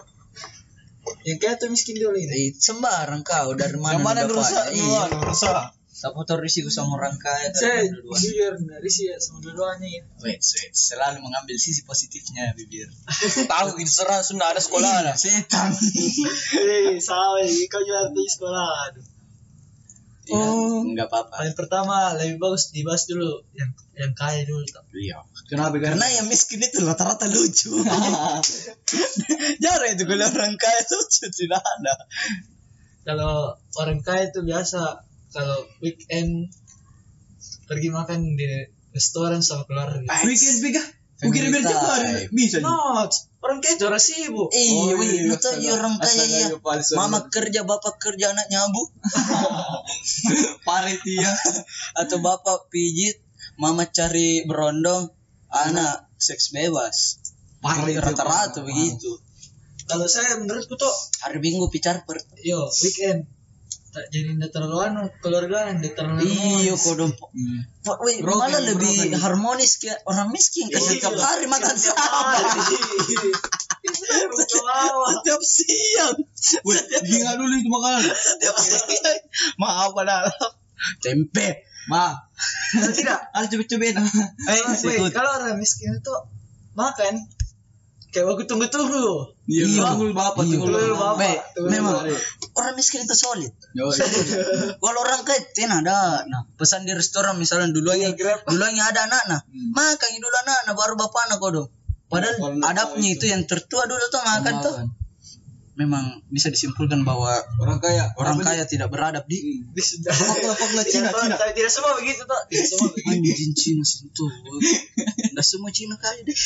Yang 1.22 1.38
kaya 1.38 1.54
tuh 1.56 1.68
miskin 1.68 1.94
dulu 1.94 2.14
ini. 2.14 2.30
Eh, 2.30 2.50
sembarang 2.52 3.22
kau 3.22 3.52
dari 3.52 3.74
mana 3.74 3.94
Yang 3.94 4.04
mana 4.04 4.20
rusak? 4.26 4.64
iya 4.70 5.02
Iya, 5.06 5.20
rusak. 5.20 5.62
tak 5.92 6.16
motor 6.16 6.40
risiko 6.40 6.66
sama 6.66 6.96
orang 6.96 7.12
kaya 7.14 7.52
Saya 7.52 7.84
jujur 7.84 8.56
dari 8.56 8.88
sih 8.88 9.04
ya 9.04 9.20
sama 9.20 9.36
dua-duanya 9.38 9.84
ya. 9.90 10.02
wait 10.22 10.40
wait 10.40 10.72
selalu 10.72 11.20
mengambil 11.20 11.52
sisi 11.54 11.84
positifnya 11.84 12.56
bibir 12.56 12.88
Tahu 13.52 13.76
gitu 13.76 13.92
serah 13.94 14.20
sudah 14.20 14.48
ada 14.48 14.58
sekolah 14.58 15.04
lah. 15.04 15.12
setan 15.14 15.68
Eh, 16.56 16.96
salah, 16.96 17.44
kau 17.66 17.80
juga 17.80 18.08
di 18.08 18.24
sekolah. 18.24 18.68
Aduh. 18.88 19.04
Ya, 20.30 20.46
nggak 20.94 21.06
apa-apa. 21.10 21.42
Paling 21.42 21.56
pertama 21.58 22.14
lebih 22.14 22.38
bagus 22.38 22.70
dibahas 22.70 23.10
dulu 23.10 23.42
yang 23.58 23.74
yang 23.98 24.12
kaya 24.14 24.46
dulu. 24.46 24.62
Iya. 24.94 25.26
Kenapa? 25.50 25.76
Karena 25.82 26.06
yang 26.06 26.30
miskin 26.30 26.62
itu 26.62 26.86
rata-rata 26.86 27.26
lucu. 27.26 27.74
Jarang 29.62 29.90
itu 29.98 30.04
kalau 30.06 30.26
orang 30.30 30.54
kaya 30.54 30.80
lucu 30.86 31.24
tidak 31.34 31.62
ada. 31.62 31.94
Kalau 33.02 33.58
orang 33.74 34.00
kaya 34.06 34.30
itu 34.30 34.46
biasa 34.46 35.02
kalau 35.34 35.58
weekend 35.82 36.54
pergi 37.66 37.88
makan 37.90 38.38
di 38.38 38.46
restoran 38.94 39.42
sama 39.42 39.66
keluarga. 39.66 40.06
Weekend 40.26 40.58
Bega. 40.62 40.84
Mungkin 41.20 41.42
biar 41.48 41.62
tiap 41.62 41.82
hari 41.82 42.08
time. 42.26 42.32
bisa. 42.32 42.56
nih. 42.58 42.64
No, 42.64 43.04
orang 43.40 43.58
kaya 43.60 43.74
orang 43.82 44.00
sibuk. 44.00 44.48
Iya, 44.50 44.72
Oh, 44.92 45.00
iya, 45.00 45.32
astaga. 45.32 45.58
iya 45.58 45.70
orang 45.76 45.94
kaya 45.96 46.16
ya. 46.16 46.24
iya, 46.26 46.56
palsu. 46.56 46.92
Mama 46.96 47.28
kerja, 47.28 47.60
bapak 47.62 47.96
kerja, 47.96 48.32
anak 48.32 48.48
nyabu. 48.48 48.82
Parit 50.66 51.02
ya. 51.04 51.30
Atau 51.96 52.20
bapak 52.20 52.68
pijit, 52.68 53.20
mama 53.56 53.84
cari 53.86 54.44
berondong, 54.44 55.10
anak 55.48 56.08
seks 56.16 56.50
bebas. 56.50 57.20
Parit 57.60 57.96
Rata-rata 57.96 58.64
begitu. 58.64 59.20
Kalau 59.84 60.06
saya 60.06 60.38
menurutku 60.38 60.78
tuh 60.78 60.94
Hari 61.20 61.36
Minggu 61.36 61.66
picar 61.66 62.06
per. 62.06 62.22
yo 62.40 62.62
weekend 62.80 63.26
tak 63.90 64.06
jadi 64.08 64.38
ndak 64.38 64.54
terlalu 64.54 64.78
anu 64.86 65.02
keluarga 65.18 65.66
ndak 65.74 65.98
terlalu 65.98 66.22
Iya, 66.22 66.74
harmonis. 66.74 66.82
kok 66.86 66.94
dong. 66.94 67.12
Hmm. 67.12 67.60
Wih, 68.06 68.16
malah 68.22 68.62
lebih 68.62 68.94
harmonis 69.18 69.82
kayak 69.82 69.98
orang 70.06 70.30
miskin 70.30 70.70
kayak 70.70 70.78
Iya. 70.86 71.02
tiap 71.02 71.18
hari 71.18 71.46
makan 71.50 71.74
sama. 71.74 71.98
hari. 71.98 72.60
Itu 73.82 74.02
bukan 74.30 74.62
lawak. 74.62 75.26
Tiap 75.26 75.42
siang. 75.42 76.16
Wih, 76.62 76.78
Ingat 77.02 77.34
dulu 77.34 77.54
itu 77.56 77.66
makanan. 77.66 78.02
Tiap 78.38 78.56
siang. 78.56 79.18
Maaf 79.58 79.90
padahal. 79.90 80.30
Tempe. 81.02 81.66
Ma, 81.88 82.14
tidak 82.94 83.18
ada 83.34 83.46
cepet-cepet. 83.50 83.98
Eh, 83.98 85.10
kalau 85.10 85.30
orang 85.42 85.58
miskin 85.58 85.98
itu 85.98 86.14
makan 86.72 87.18
kayak 88.10 88.26
waktu 88.26 88.44
tunggu-tunggu. 88.46 89.38
Iya, 89.46 89.62
Iya. 89.66 89.82
tunggu 89.94 90.10
bapak, 90.10 90.42
Iya. 90.46 90.58
tunggu 90.58 90.66
Tunggu 90.70 90.94
bapak. 90.94 91.34
memang 91.66 91.94
bapak. 92.02 92.18
orang 92.58 92.74
miskin 92.74 93.02
itu 93.02 93.14
solid. 93.14 93.50
Iya. 93.72 93.84
Kalau 94.82 94.98
orang 95.00 95.22
kaya 95.22 95.40
tidak 95.54 95.82
ada. 95.86 96.26
Nah, 96.26 96.42
pesan 96.54 96.86
di 96.86 96.92
restoran 96.92 97.38
misalnya 97.38 97.70
dulunya 97.70 98.10
Iya, 98.12 98.18
Grab. 98.18 98.46
dulunya 98.46 98.82
ada 98.84 99.06
anak 99.06 99.22
nah. 99.26 99.40
Hmm. 99.42 99.70
Makan 99.74 100.10
dulu 100.18 100.36
anak 100.42 100.58
nah 100.66 100.74
baru 100.74 100.94
bapak 100.94 101.20
anak 101.30 101.38
kodong. 101.38 101.68
Padahal 102.10 102.34
adabnya 102.66 103.08
itu 103.14 103.30
yang 103.30 103.46
tertua 103.46 103.86
dulu 103.86 104.02
tuh 104.10 104.18
makan 104.20 104.54
tuh. 104.60 104.74
Memang 105.70 106.20
bisa 106.28 106.50
disimpulkan 106.50 107.06
bahwa 107.06 107.30
Orang 107.56 107.78
kaya, 107.78 108.10
orang 108.18 108.36
apa 108.36 108.52
kaya 108.52 108.64
tidak 108.66 108.90
beradab 108.90 109.24
di 109.24 109.38
Hmm. 109.40 109.70
Di 109.70 109.82
Cina, 109.86 110.10
Tidak, 110.10 110.84
Cina. 110.84 111.08
tidak, 111.08 111.54
tidak 111.56 111.70
semua 111.72 111.92
begitu 112.02 112.22
tuh. 112.26 112.40
Tidak 112.50 112.66
semua 112.66 112.88
begitu. 112.90 113.10
anjing 113.10 113.52
Cina 113.54 113.84
sentuh. 113.86 114.30
Enggak 115.30 115.46
semua 115.46 115.70
Cina 115.70 115.94
kali 115.96 116.26
deh. 116.26 116.36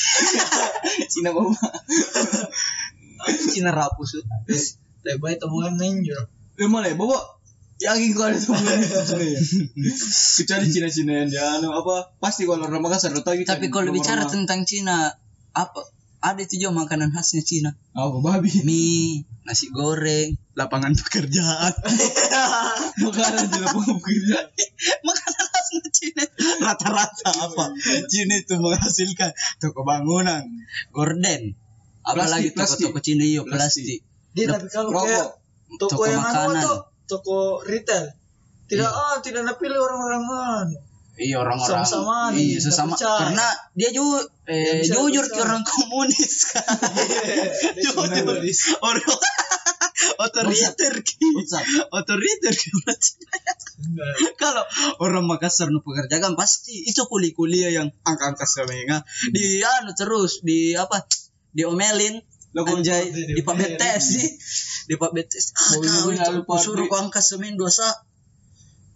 Cina 1.13 1.33
bawa. 1.33 1.51
Cina 3.51 3.71
rapuh 3.73 4.05
su. 4.05 4.21
Tapi 5.05 5.17
baik 5.19 5.41
tabungan 5.41 5.77
nenjol. 5.77 6.25
Eh 6.57 6.69
mana 6.69 6.89
ya, 6.89 6.97
bawa? 6.97 7.19
Yakin 7.75 8.15
kau 8.15 8.29
ada 8.29 8.39
Cina 8.39 8.61
ya. 8.63 9.41
Kecuali 10.39 10.67
Cina-Cina 10.71 11.13
yang 11.25 11.29
dia 11.29 11.43
anu 11.59 11.75
apa? 11.75 12.15
Pasti 12.21 12.47
kalau 12.47 12.65
orang 12.65 12.81
Makassar 12.81 13.11
tahu 13.13 13.35
gitu. 13.41 13.49
Tapi 13.51 13.67
kalau 13.69 13.91
bicara 13.91 14.25
tentang 14.25 14.63
Cina, 14.63 15.11
apa? 15.53 15.81
Ada 16.25 16.41
itu 16.49 16.57
juga 16.65 16.89
makanan 16.89 17.13
khasnya 17.13 17.45
Cina. 17.45 17.71
apa 17.93 18.17
babi? 18.25 18.49
Mie, 18.65 19.29
nasi 19.45 19.69
goreng, 19.69 20.41
lapangan 20.57 20.97
pekerjaan. 20.97 21.73
Makanan 23.05 23.45
di 23.53 23.59
lapangan 23.61 24.01
pekerjaan. 24.01 24.49
makanan 25.05 25.45
khasnya 25.53 25.89
Cina. 25.93 26.25
Rata-rata 26.65 27.29
apa? 27.45 27.65
Cina 28.09 28.41
itu 28.41 28.57
menghasilkan 28.57 29.37
toko 29.61 29.85
bangunan, 29.85 30.49
gorden. 30.97 31.53
Apalagi 32.01 32.57
Plastik, 32.57 32.89
toko-toko 32.89 32.99
Cina 33.05 33.25
iya 33.29 33.45
Plastik. 33.45 34.01
Dia 34.33 34.49
tapi 34.49 34.73
kalau 34.73 34.97
Rokok. 34.97 35.05
kayak 35.05 35.29
toko, 35.77 35.93
Toko 35.93 36.03
yang 36.09 36.25
anu 36.25 36.33
makanan. 36.33 36.63
tuh, 36.65 36.79
toko 37.05 37.37
retail. 37.69 38.05
Tidak 38.65 38.89
ah, 38.89 39.21
tidak 39.21 39.45
napilih 39.45 39.77
orang-orang 39.77 40.25
anu. 40.25 40.94
Iya 41.15 41.47
orang-orang. 41.47 41.87
Nih, 42.35 42.43
iya 42.43 42.59
sesama. 42.59 42.99
percaya. 42.99 43.31
karena 43.31 43.47
dia 43.79 43.91
juga 43.95 44.27
eh, 44.51 44.83
bisa 44.83 44.99
jujur 44.99 45.25
ke 45.31 45.31
percaya. 45.31 45.45
orang 45.47 45.63
komunis 45.63 46.35
kan. 46.51 46.67
jujur. 47.87 47.95
komunis. 47.95 48.61
orang 48.83 49.07
otoriter 50.27 50.95
otoriter 51.95 52.55
kalau 54.35 54.65
orang 54.99 55.25
Makassar 55.31 55.71
nu 55.71 55.87
pekerjakan 55.87 56.35
pasti 56.35 56.83
itu 56.83 57.07
kuliah-kuliah 57.07 57.71
yang 57.71 57.89
angka-angka 58.03 58.43
semenga 58.43 59.07
di 59.31 59.63
anu 59.63 59.95
terus 59.95 60.43
di 60.43 60.75
apa 60.75 61.07
diomelin. 61.55 62.19
Anjay 62.55 63.11
di- 63.11 63.43
BTS 63.43 64.05
sih 64.15 64.29
di 64.87 64.95
Pak 64.95 65.11
BTS 65.11 65.47
ah 65.59 65.75
kau 66.47 66.55
suruh 66.55 66.87
angkat 66.87 67.19
semen 67.19 67.59
dosa 67.59 67.83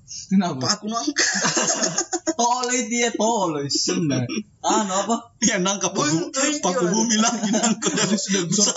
Kenapa? 0.09 0.57
Pak 0.65 0.71
aku 0.81 0.85
nu 0.89 0.97
angkat 0.97 1.29
Tolong 2.39 2.85
dia 2.89 3.11
tolong 3.13 3.69
sebenarnya. 3.69 4.41
Anu 4.65 4.95
apa? 5.05 5.17
ya 5.39 5.61
nangkap 5.61 5.93
paku 5.93 6.33
paku 6.59 6.85
bumi 6.89 7.17
lagi 7.19 7.51
nangkap 7.53 7.93
dari 7.95 8.17
sudah 8.17 8.43
besar 8.47 8.75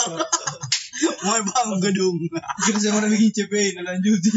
mau 1.26 1.34
bangun 1.42 1.82
gedung 1.82 2.18
Kira 2.62 2.78
saya 2.78 2.94
mau 2.94 3.10
bikin 3.10 3.34
CPI 3.34 3.74
dan 3.74 3.90
lanjutin. 3.90 4.34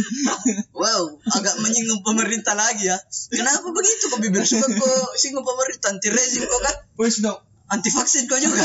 wow 0.72 1.04
agak 1.28 1.60
menyinggung 1.60 2.00
pemerintah 2.00 2.56
lagi 2.56 2.88
ya 2.88 2.96
kenapa 3.28 3.68
begitu 3.68 4.08
kok 4.08 4.20
bibir 4.24 4.40
suka 4.40 4.64
kok 4.64 5.12
singgung 5.20 5.44
pemerintah 5.44 5.92
anti 5.92 6.08
rezim 6.08 6.48
kok 6.48 6.60
kan 6.64 6.76
Wes 6.96 7.20
dong. 7.20 7.36
anti 7.68 7.92
vaksin 7.92 8.24
kok 8.24 8.40
juga 8.40 8.64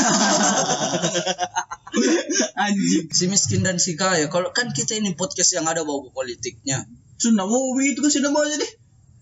Anjing. 2.56 3.12
si 3.12 3.24
miskin 3.28 3.60
dan 3.60 3.76
si 3.76 3.96
kaya 3.96 4.28
kalau 4.28 4.52
kan 4.54 4.70
kita 4.70 4.96
ini 4.96 5.12
podcast 5.12 5.52
yang 5.52 5.66
ada 5.68 5.84
bau 5.84 6.08
politiknya 6.08 6.84
Sudah 7.20 7.44
mau 7.44 7.76
begitu 7.76 8.00
kan 8.00 8.08
sudah 8.08 8.32
mau 8.32 8.40
aja 8.40 8.56
deh. 8.56 8.72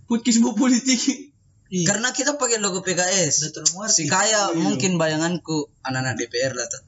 Podcast 0.07 0.39
bu 0.41 0.55
politik. 0.55 1.29
karena 1.69 2.17
kita 2.17 2.41
pakai 2.41 2.65
logo 2.65 2.81
PKS 2.81 3.53
si 3.93 4.09
kaya 4.09 4.57
mungkin 4.57 4.97
bayanganku 4.97 5.69
anak-anak 5.85 6.17
DPR 6.17 6.57
lah 6.57 6.65
tuh 6.65 6.81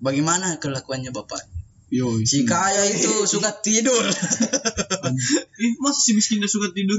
bagaimana 0.00 0.56
kelakuannya 0.56 1.12
bapak 1.12 1.44
Yo. 1.92 2.08
si 2.24 2.48
kaya 2.48 2.88
itu 2.88 3.28
suka 3.28 3.52
tidur 3.60 4.00
Ih, 5.60 5.72
masa 5.84 6.00
si 6.00 6.16
miskin 6.16 6.40
udah 6.40 6.48
suka 6.48 6.72
tidur? 6.72 6.96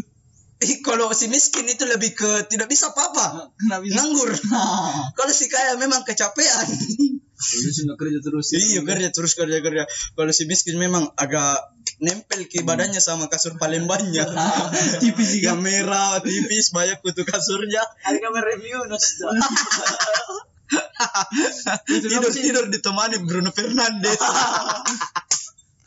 Ih, 0.61 0.77
kalau 0.85 1.09
si 1.17 1.25
miskin 1.25 1.65
itu 1.65 1.89
lebih 1.89 2.13
ke 2.13 2.45
tidak 2.45 2.69
bisa 2.69 2.93
apa-apa 2.93 3.49
Kenapa 3.57 3.81
bisa? 3.81 3.97
nganggur 3.97 4.29
kalau 5.17 5.33
si 5.33 5.49
kaya 5.49 5.81
memang 5.81 6.05
kecapean 6.05 6.67
Udah 7.41 7.71
sudah 7.73 7.95
kerja 7.97 8.19
terus. 8.21 8.53
iya 8.53 8.79
kerja 8.85 9.09
terus 9.09 9.33
kerja 9.33 9.57
kerja 9.65 9.83
kalau 10.13 10.29
si 10.29 10.45
miskin 10.45 10.77
memang 10.77 11.09
agak 11.17 11.57
nempel 11.97 12.45
ke 12.45 12.61
badannya 12.61 13.01
sama 13.01 13.25
kasur 13.29 13.57
Palembangnya 13.57 14.25
Tipis 15.01 15.37
sih 15.37 15.41
yang 15.41 15.57
merah 15.61 16.21
tipis 16.21 16.69
banyak 16.69 17.01
kutu 17.01 17.25
kasurnya 17.25 17.81
Hari 18.05 18.17
kami 18.21 18.39
review 18.41 18.85
nas. 18.85 19.17
tidur 21.89 22.31
tidur 22.31 22.65
ditemani 22.69 23.21
Bruno 23.25 23.51
Fernandes 23.51 24.21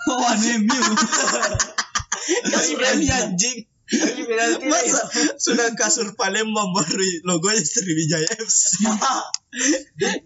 Oh, 0.04 0.20
anemi. 0.20 0.68
kasih 2.44 2.76
premi 2.76 3.08
anjing. 3.08 3.64
Masa 4.64 5.02
sudah 5.36 5.68
kasur 5.76 6.16
Palembang 6.16 6.72
baru 6.72 7.04
logonya 7.22 7.60
Sriwijaya 7.60 8.24
FC 8.32 8.80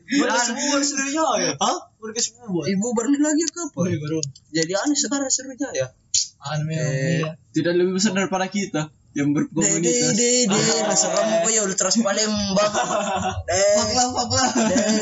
Mereka 0.09 0.41
semua 0.41 0.79
serunya 0.81 1.25
ya. 1.43 1.53
Hah? 1.59 1.79
Mereka 1.99 2.21
semua. 2.23 2.63
ibu 2.65 2.87
baru 2.95 3.13
lagi 3.13 3.45
ke 3.45 3.61
apa 3.61 3.75
Baru 3.77 3.99
baru. 3.99 4.19
jadi 4.55 4.73
aneh 4.79 4.95
sekarang 4.95 5.27
Sriwijaya 5.27 5.91
memang. 6.63 6.87
Eh, 6.87 7.19
iya. 7.21 7.31
Tidak 7.51 7.73
lebih 7.75 7.99
besar 7.99 8.15
daripada 8.15 8.47
kita 8.47 8.95
yang 9.13 9.35
Dede, 9.35 9.51
berkomunitas. 9.51 10.15
dede, 10.15 10.75
rasa 10.87 11.07
kamu 11.19 11.35
kayak 11.43 11.63
ultras 11.67 11.97
Palembang. 11.99 12.73
Deh, 13.45 13.75
Fakla, 13.75 14.05
fakla. 14.15 14.45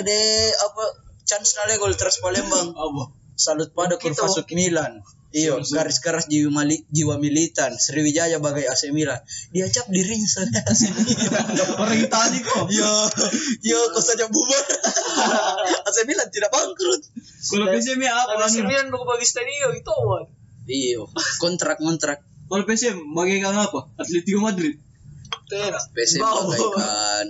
dede, 0.01 0.25
apa 0.57 0.83
chance 1.23 1.61
nale 1.61 1.77
ultras 1.77 2.17
Palembang. 2.25 2.73
Apa? 2.73 3.05
Salut 3.37 3.69
pada 3.77 4.01
Kita 4.01 4.17
Kurvasut 4.17 4.49
Milan. 4.57 5.05
Iyo, 5.37 5.61
garis 5.61 6.01
keras 6.01 6.33
jiwa, 6.33 6.49
mali, 6.49 6.89
jiwa 6.89 7.21
militan. 7.21 7.77
Sriwijaya 7.77 8.41
bagai 8.41 8.65
AC 8.65 8.89
Milan. 8.97 9.21
Dia 9.53 9.69
cap 9.69 9.85
dirinya 9.93 10.25
saja 10.25 10.65
AC 10.65 10.89
Milan. 10.97 11.45
Orang 11.77 12.01
Itali 12.01 12.41
kok. 12.41 12.73
Yo, 12.73 12.89
yo, 13.61 13.79
kau 13.93 14.01
saja 14.01 14.33
bubar. 14.33 14.65
AC 15.93 15.99
Milan 16.09 16.33
tidak 16.33 16.49
bangkrut. 16.49 17.05
Kalau 17.47 17.69
PSM 17.69 18.01
ya 18.01 18.17
apa? 18.17 18.41
Anu? 18.41 18.49
sembilan 18.49 18.85
mau 18.89 19.05
bagi 19.05 19.27
stadion 19.29 19.77
itu 19.77 19.91
awan. 19.93 20.25
Iyo, 20.65 21.13
kontrak 21.37 21.79
kontrak. 21.85 22.25
Kalau 22.49 22.65
PSM 22.65 22.97
bagaikan 23.13 23.53
apa? 23.53 23.93
Atletico 24.01 24.41
Madrid. 24.41 24.81
PC 25.93 26.19
Bau. 26.19 26.49
bagaikan 26.49 27.29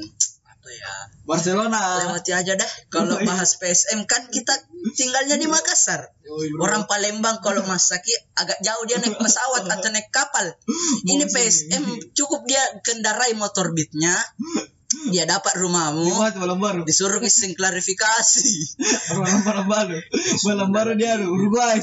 ya. 0.70 0.92
Barcelona. 1.26 2.06
lewati 2.06 2.30
aja 2.34 2.54
dah. 2.54 2.70
Kalau 2.90 3.18
bahas 3.22 3.58
PSM 3.58 4.06
kan 4.06 4.26
kita 4.30 4.54
tinggalnya 4.94 5.36
di 5.38 5.46
Makassar. 5.50 6.12
Orang 6.64 6.86
Palembang 6.86 7.42
kalau 7.42 7.66
Mas 7.66 7.90
Saki 7.90 8.14
agak 8.38 8.58
jauh 8.62 8.84
dia 8.86 9.02
naik 9.02 9.18
pesawat 9.18 9.66
atau 9.66 9.88
naik 9.90 10.08
kapal. 10.14 10.54
Ini 11.10 11.26
PSM 11.26 12.14
cukup 12.14 12.46
dia 12.46 12.62
kendarai 12.82 13.34
motor 13.34 13.74
beatnya 13.74 14.14
dia 15.10 15.26
dapat 15.26 15.58
rumahmu 15.58 16.14
tuh 16.30 16.38
malam 16.38 16.58
baru. 16.62 16.80
disuruh 16.86 17.18
iseng 17.18 17.58
klarifikasi 17.58 18.78
Malam 19.18 19.40
malam 19.42 19.66
baru. 19.66 19.98
Malam 20.46 20.68
baru 20.70 20.92
dia 20.94 21.18
Uruguay. 21.18 21.78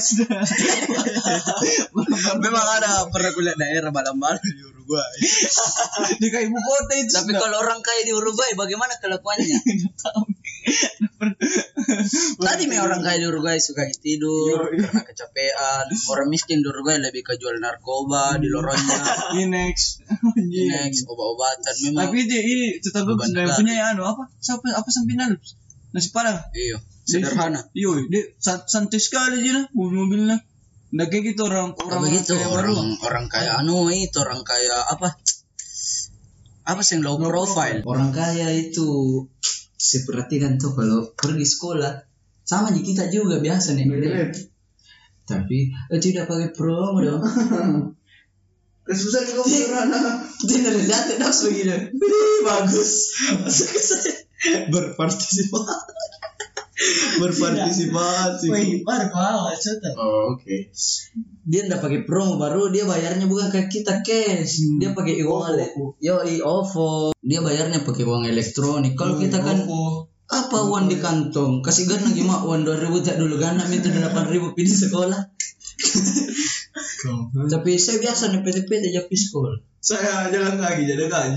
memang 2.44 2.66
ada 2.80 3.04
pernah 3.12 3.30
kuliah 3.36 3.56
daerah 3.56 3.92
malam-malam 3.92 4.40
di 4.40 4.62
Uruguay 4.64 5.16
Di 6.20 6.28
kayak 6.28 6.48
ibu 6.48 6.58
kota 6.60 6.94
itu. 6.96 7.12
tapi 7.12 7.32
kalau 7.36 7.60
orang 7.64 7.80
kaya 7.80 8.04
di 8.04 8.12
Uruguay 8.12 8.52
bagaimana 8.56 8.96
kelakuannya 9.00 9.58
tadi 12.36 12.62
nih 12.68 12.80
orang 12.84 13.00
kaya 13.00 13.16
di 13.20 13.26
Uruguay 13.28 13.56
suka 13.56 13.88
tidur 13.96 14.68
karena 14.76 15.00
kecapean 15.04 15.84
orang 16.12 16.28
miskin 16.28 16.60
di 16.60 16.68
Uruguay 16.68 17.00
lebih 17.00 17.24
ke 17.24 17.40
jual 17.40 17.56
narkoba 17.60 18.36
di 18.36 18.48
lorongnya 18.52 19.00
Inex. 19.40 20.04
next 20.36 21.08
obat-obatan 21.08 21.74
memang 21.88 22.12
Tapi 22.12 22.18
ini 22.28 22.76
Beban 23.02 23.26
sudah 23.26 23.42
negara. 23.42 23.58
punya 23.58 23.72
ya 23.74 23.84
anu 23.90 24.02
apa? 24.06 24.22
Siapa 24.38 24.62
apa 24.70 24.88
sampinan? 24.94 25.34
Nasi 25.90 26.14
padang. 26.14 26.38
iya 26.54 26.78
sederhana 27.04 27.60
Iyo, 27.76 28.00
dia 28.08 28.32
sa- 28.40 28.64
santai 28.64 28.96
sekali 28.96 29.42
aja 29.44 29.52
lah 29.60 29.64
mobil-mobilnya. 29.74 30.38
Nggak 30.94 31.08
kayak 31.10 31.24
gitu 31.34 31.42
orang 31.50 31.74
orang 31.74 31.90
orang 31.90 32.02
begitu 32.06 32.32
kayak 32.38 32.48
orang 32.54 32.70
baru. 32.70 33.04
orang 33.04 33.26
kaya 33.26 33.50
anu 33.58 33.90
itu 33.90 34.18
orang 34.22 34.40
kaya 34.46 34.76
apa 34.88 35.08
apa 36.64 36.80
sih 36.80 36.96
yang 36.96 37.04
low 37.04 37.18
profile 37.20 37.82
orang 37.84 38.08
kaya 38.08 38.48
itu 38.54 38.88
saya 39.76 40.00
perhatikan 40.08 40.56
tuh 40.56 40.72
kalau 40.72 41.12
pergi 41.12 41.44
sekolah 41.44 41.92
sama 42.40 42.72
di 42.72 42.80
kita 42.80 43.12
juga 43.12 43.36
biasa 43.36 43.76
nih 43.76 43.84
tapi 45.28 45.68
eh, 45.92 46.00
tidak 46.00 46.24
pakai 46.24 46.56
promo 46.56 47.02
dong 47.02 47.20
Kesusahan 48.84 49.24
kamu 49.24 49.44
sederhana. 49.48 50.00
Tidak 50.42 50.74
lihat 50.74 51.14
das 51.16 51.46
begini. 51.46 51.94
Wih, 51.94 52.38
bagus. 52.42 53.14
Masuk 53.44 53.68
ke 53.70 53.80
saya. 53.80 54.12
Berpartisipasi. 54.68 55.76
Berpartisipasi. 57.22 58.46
Wih, 58.50 58.82
baru 58.82 59.06
kau 59.14 59.46
Oh, 59.96 60.34
oke. 60.34 60.56
Dia 61.44 61.60
ndak 61.68 61.84
pakai 61.84 62.08
promo 62.08 62.40
baru 62.40 62.72
dia 62.72 62.88
bayarnya 62.88 63.30
bukan 63.30 63.52
ke 63.52 63.68
kita 63.70 64.02
cash. 64.02 64.64
Dia 64.80 64.96
pakai 64.96 65.22
e-wallet. 65.22 65.70
Yo, 66.02 66.24
i 66.24 66.40
OVO. 66.42 67.14
Dia 67.20 67.40
bayarnya 67.40 67.86
pakai 67.86 68.04
uang 68.04 68.26
elektronik. 68.26 68.98
Kalau 68.98 69.20
kita 69.20 69.38
kan 69.40 69.64
apa 70.24 70.58
uang 70.66 70.88
di 70.90 70.98
kantong? 70.98 71.62
Kasih 71.62 71.86
gana 71.86 72.10
gimana 72.10 72.42
uang 72.48 72.64
2000 72.66 73.06
tak 73.06 73.16
dulu 73.20 73.36
gana 73.38 73.62
minta 73.68 73.92
8000 73.92 74.56
pilih 74.56 74.74
sekolah. 74.74 75.20
Tapi 77.50 77.70
saya 77.76 77.98
biasa 78.00 78.32
nih 78.32 78.40
PT-PT 78.40 78.84
aja 78.90 79.02
sekolah. 79.06 79.56
Saya 79.78 80.32
jalan 80.32 80.56
kaki, 80.56 80.82
jalan 80.88 81.08
kaki. 81.08 81.30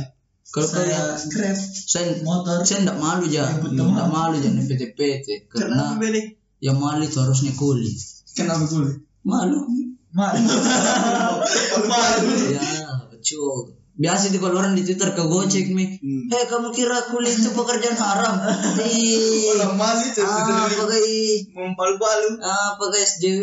Kalau 0.48 0.64
saya 0.64 1.20
grab, 1.28 1.58
saya 1.60 2.24
motor, 2.24 2.64
saya 2.64 2.88
tidak 2.88 2.98
malu 3.04 3.28
ya, 3.28 3.44
tidak 3.52 4.08
malu 4.08 4.40
ya 4.40 4.48
nih 4.48 4.64
PT-PT 4.64 5.52
karena 5.52 6.00
yang 6.64 6.80
malu 6.80 7.04
itu 7.04 7.20
harusnya 7.20 7.52
kuli. 7.54 7.92
Kenapa 8.32 8.64
gue? 8.64 9.04
Malu. 9.28 9.68
Malu. 10.16 10.40
Malu. 11.92 12.32
Ya, 12.56 12.90
betul. 13.12 13.76
Biasa 13.98 14.30
di 14.30 14.38
kalau 14.38 14.62
orang 14.62 14.78
di 14.78 14.86
Twitter 14.86 15.10
ke 15.10 15.26
Gojek 15.26 15.74
mi, 15.74 15.98
Hmm. 15.98 16.30
hei 16.30 16.46
kamu 16.46 16.70
kira 16.70 17.10
kuli 17.10 17.34
itu 17.34 17.50
pekerjaan 17.50 17.98
haram? 17.98 18.46
Ih, 18.86 19.58
malu 19.74 20.02
itu. 20.06 20.22
ah, 20.22 20.70
pakai 20.70 21.50
Mempal-palu. 21.50 22.38
ah, 22.40 22.78
pakai 22.78 23.02
SJW. 23.02 23.42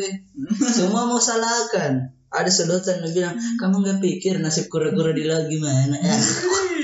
Semua 0.62 1.10
mau 1.10 1.18
salahkan. 1.18 2.13
Ada 2.34 2.50
sedotan 2.50 2.98
yang 3.00 3.14
bilang, 3.14 3.34
kamu 3.56 3.74
nggak 3.80 3.98
pikir 4.02 4.42
nasib 4.42 4.66
kura-kura 4.66 5.14
di 5.14 5.22
laut 5.22 5.46
gimana? 5.46 5.94
Ya, 5.94 6.18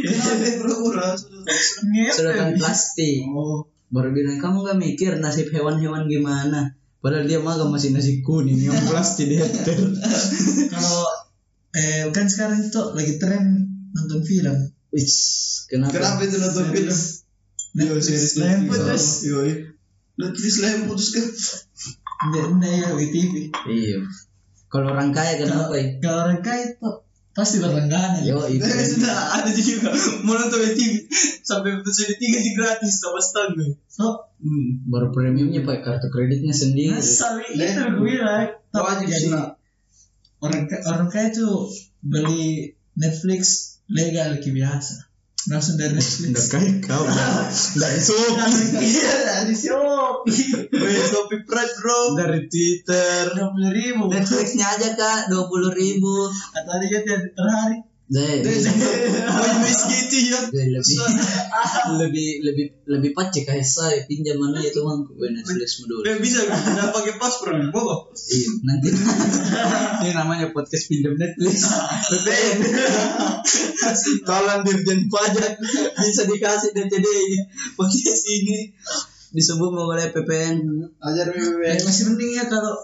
Kenapa 0.00 0.46
pura-pura? 0.62 1.08
sedotan 2.14 2.54
plastik. 2.54 3.26
Oh. 3.28 3.66
baru 3.90 4.14
bilang 4.14 4.38
kamu 4.38 4.62
gak 4.62 4.78
mikir 4.78 5.18
nasib 5.18 5.50
hewan-hewan 5.50 6.06
gimana 6.06 6.78
padahal 7.02 7.26
dia 7.26 7.42
makan 7.42 7.74
masih 7.74 7.90
nasi 7.90 8.22
kuning 8.22 8.62
yang 8.62 8.78
plastik 8.86 9.26
di 9.26 9.34
kalau 10.70 11.02
eh 11.74 12.06
kan 12.14 12.30
sekarang 12.30 12.62
itu 12.62 12.78
lagi 12.94 13.18
tren 13.18 13.66
nonton 13.90 14.22
film 14.22 14.70
wis 14.94 15.10
kenapa 15.66 15.98
Kenapa 15.98 16.22
itu 16.22 16.38
nonton 16.38 16.66
film? 16.70 16.86
Lain 17.74 17.90
Netflix. 17.90 18.38
putus. 18.70 19.04
Netflix 20.14 20.52
lain 20.62 20.78
putus 20.86 21.08
kan? 21.10 21.26
Nggak, 22.30 22.44
nggak 22.62 22.72
ya 22.78 22.88
di 22.94 23.08
TV 23.10 23.32
iya 23.66 23.98
kalau 24.70 24.94
orang 24.94 25.10
kaya 25.10 25.34
kenapa 25.42 25.74
kalau 25.98 26.18
orang 26.30 26.40
kaya 26.46 26.72
itu 26.72 26.88
pasti 27.34 27.58
berlangganan 27.58 28.22
yo 28.22 28.46
itu. 28.54 28.62
Sudah 28.64 29.42
ada 29.42 29.50
juga. 29.50 29.90
Mau 30.22 30.38
nonton 30.38 30.62
di 30.62 30.72
TV 30.78 30.92
sampai 31.42 31.82
episode 31.82 32.14
tiga 32.22 32.38
sih 32.38 32.54
gratis 32.54 33.02
sama 33.02 33.18
setengah. 33.18 33.74
so 33.90 34.30
Hmm. 34.40 34.88
baru 34.88 35.12
premiumnya 35.12 35.60
pakai 35.68 35.84
kartu 35.84 36.08
kreditnya 36.08 36.56
sendiri. 36.56 36.96
Masa 36.96 37.36
itu 37.44 37.60
gue 37.60 38.00
bilang. 38.00 38.48
Wajib 38.72 39.08
sih. 39.12 39.28
orang 40.40 40.64
orang 40.64 41.08
kaya 41.12 41.28
tuh 41.28 41.68
beli 42.00 42.72
Netflix 42.96 43.76
legal 43.92 44.40
kayak 44.40 44.56
biasa 44.56 45.09
langsung 45.48 45.80
dari 45.80 45.96
Netflix. 45.96 46.52
kaya 46.52 46.72
kau. 46.84 47.04
Dari 47.80 48.00
iya 48.84 49.14
dari 49.24 49.56
Shopee. 49.56 50.68
Weh, 50.68 51.00
Shopee 51.08 51.40
Pride 51.48 51.74
bro. 51.80 52.20
dari 52.20 52.44
Twitter. 52.50 53.32
Dua 53.32 53.48
puluh 53.48 53.72
ribu. 53.72 54.04
Netflixnya 54.12 54.68
aja 54.76 54.92
kak. 54.92 55.32
Dua 55.32 55.48
puluh 55.48 55.72
ribu. 55.72 56.28
Atau 56.52 56.72
ada 56.76 56.84
kan 56.84 57.20
per 57.32 57.46
hari 57.48 57.78
US 58.10 59.78
gitu 59.86 60.16
ya. 60.34 60.40
lebih 60.50 60.98
lebih 61.94 62.28
lebih 62.42 62.66
lebih 62.90 63.10
pacik 63.14 63.46
kayak 63.46 63.62
saya 63.62 64.02
pinjam 64.10 64.34
mana 64.42 64.58
itu 64.58 64.82
mang 64.82 65.06
gue 65.06 65.30
Netflix 65.30 65.78
dulu 65.86 66.02
Eh, 66.02 66.18
bisa 66.18 66.42
nggak 66.42 66.90
pakai 66.90 67.14
paspor 67.22 67.54
nih, 67.54 67.70
bawa. 67.70 68.10
Iya, 68.10 68.50
nanti. 68.66 68.88
Ini 70.02 70.10
namanya 70.18 70.50
podcast 70.50 70.90
pinjam 70.90 71.14
Netflix. 71.14 71.70
Tolong 74.26 74.60
dirjen 74.66 75.06
pajak. 75.06 75.54
Bisa 75.94 76.22
dikasih 76.26 76.70
DTD 76.74 77.06
ini. 77.06 77.38
Podcast 77.78 78.22
ini. 78.26 78.58
Disebut 79.30 79.70
oleh 79.70 80.10
PPN. 80.10 80.58
Ajar 80.98 81.30
BBM. 81.30 81.78
masih 81.86 82.02
penting 82.10 82.30
ya 82.34 82.44
kalau 82.50 82.74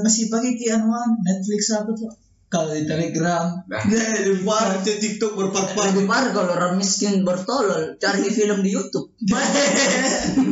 masih 0.00 0.32
pakai 0.32 0.56
kianuan 0.56 1.20
Netflix 1.20 1.68
apa 1.76 1.92
tuh 1.92 2.08
kalau 2.50 2.74
di 2.74 2.82
Telegram 2.82 3.62
Nah, 3.70 3.82
di 4.26 4.34
bar, 4.42 4.82
di 4.82 4.98
TikTok 4.98 5.38
berpar-par. 5.38 5.94
Lebih 5.94 6.10
parah 6.10 6.34
kalau 6.34 6.50
orang 6.58 6.74
miskin 6.74 7.22
bertolol 7.22 7.94
cari 8.02 8.26
film 8.26 8.66
di 8.66 8.74
YouTube. 8.74 9.14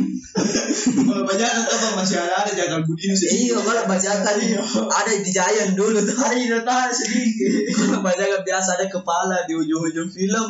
Kalau 0.79 1.25
banyak 1.25 1.51
apa 1.51 1.87
masih 1.99 2.21
ada 2.21 2.45
ada 2.45 2.51
jangan 2.53 2.85
budi 2.85 3.11
sih. 3.11 3.49
iya, 3.49 3.57
kalau 3.59 3.83
bajakan 3.89 4.37
ada 4.87 5.11
di 5.11 5.31
Giant 5.33 5.73
dulu 5.73 5.99
tuh. 6.07 6.15
ada 6.15 6.37
di 6.37 6.47
data 6.47 6.87
sedikit 6.93 7.75
Kalau 7.75 7.99
bajakan 8.05 8.41
biasa 8.45 8.79
ada 8.79 8.85
kepala 8.87 9.43
di 9.49 9.57
ujung-ujung 9.57 10.07
film. 10.07 10.47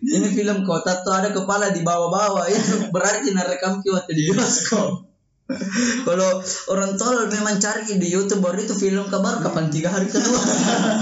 Ini 0.00 0.28
film 0.34 0.66
kota 0.66 1.00
tuh 1.00 1.14
ada 1.14 1.30
kepala 1.30 1.72
di 1.72 1.80
bawah-bawah 1.84 2.48
ya 2.50 2.60
berarti 2.90 3.32
narekam 3.32 3.80
ki 3.80 3.88
waktu 3.94 4.12
di 4.18 4.22
bioskop. 4.32 5.09
Kalau 6.08 6.30
orang 6.70 6.94
tolol 6.94 7.26
memang 7.30 7.58
cari 7.58 7.98
di 7.98 8.08
YouTube 8.08 8.42
baru 8.42 8.62
itu 8.62 8.74
film 8.78 9.10
kabar 9.10 9.42
kapan 9.42 9.66
tiga 9.68 9.90
hari 9.90 10.06
kedua. 10.06 10.40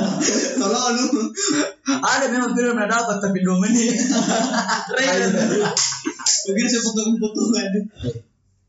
Kalau 0.60 0.80
lu 0.96 1.04
ada 1.88 2.26
memang 2.32 2.56
film 2.56 2.76
yang 2.76 2.90
dapat 2.90 3.16
tapi 3.20 3.38
dua 3.44 3.56
menit. 3.60 3.94
mungkin 6.48 6.66
saya 6.68 6.80
potong-potongan 6.80 7.66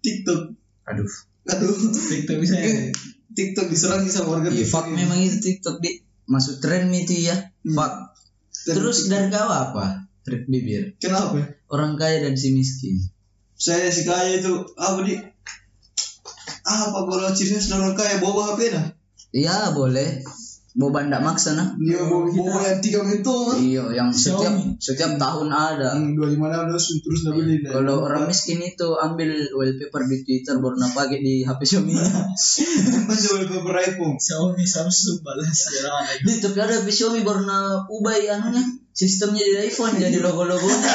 TikTok. 0.04 0.42
Aduh. 0.92 1.08
Aduh. 1.48 1.76
TikTok 1.96 2.38
bisa 2.44 2.60
ya 2.60 2.92
TikTok 3.40 3.68
diserang 3.72 4.04
sama 4.10 4.40
warga 4.40 4.50
Iya, 4.52 4.68
fuck 4.68 4.92
memang 4.92 5.20
itu 5.22 5.40
TikTok 5.40 5.80
di 5.80 6.04
masuk 6.28 6.60
tren 6.60 6.92
itu 6.92 7.30
ya. 7.30 7.36
Fuck. 7.64 7.94
Terus 8.68 9.08
dari 9.08 9.32
kau 9.32 9.48
apa? 9.48 10.04
Trik 10.28 10.52
bibir. 10.52 11.00
Kenapa? 11.00 11.40
Orang 11.72 11.96
kaya 11.96 12.20
dan 12.20 12.36
si 12.36 12.52
miskin. 12.52 13.00
Saya 13.56 13.88
si 13.88 14.04
kaya 14.04 14.44
itu 14.44 14.68
apa 14.76 15.00
di 15.08 15.16
apa 16.70 17.00
kalau 17.10 17.30
ciri 17.34 17.58
khas 17.58 17.74
orang 17.74 17.98
kaya 17.98 18.22
bawa 18.22 18.54
HP 18.54 18.70
nah? 18.70 18.86
Iya 19.34 19.74
boleh. 19.74 20.22
Boba 20.78 21.02
ndak 21.02 21.26
maksa 21.26 21.58
nah. 21.58 21.74
Dia 21.82 22.06
bawa 22.06 22.30
bawa 22.30 22.62
yang 22.62 22.80
tiga 22.80 23.02
mentor. 23.02 23.58
Iya, 23.58 23.90
yang 23.90 24.14
setiap 24.14 24.54
setiap 24.78 25.18
tahun 25.18 25.50
ada. 25.50 25.98
Yang 25.98 26.14
dua 26.14 26.28
lima 26.30 26.46
enam 26.54 26.70
terus 26.70 27.02
terus 27.02 27.20
nggak 27.26 27.36
beli. 27.36 27.56
Kalau 27.66 28.06
orang 28.06 28.30
miskin 28.30 28.62
itu 28.62 28.88
ambil 28.96 29.30
wallpaper 29.50 30.02
di 30.06 30.18
Twitter 30.22 30.56
baru 30.62 30.78
nak 30.78 30.94
pakai 30.94 31.20
di 31.20 31.42
HP 31.42 31.62
Xiaomi. 31.66 31.94
masih 33.10 33.28
wallpaper 33.34 33.76
iPhone. 33.82 34.16
Xiaomi 34.22 34.64
Samsung 34.64 35.26
balas 35.26 35.60
ya 35.74 35.90
Di 36.22 36.38
tapi 36.38 36.58
ada 36.62 36.74
HP 36.80 36.88
Xiaomi 36.94 37.26
baru 37.26 37.50
nak 37.50 37.90
ubah 37.90 38.16
anunya 38.16 38.62
sistemnya 39.00 39.40
di 39.40 39.56
iPhone 39.72 39.96
jadi 39.96 40.20
logo-logonya 40.20 40.92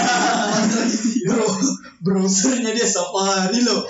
bro 1.25 1.49
browsernya 2.05 2.71
dia 2.77 2.85
Safari 2.85 3.65
loh 3.65 3.81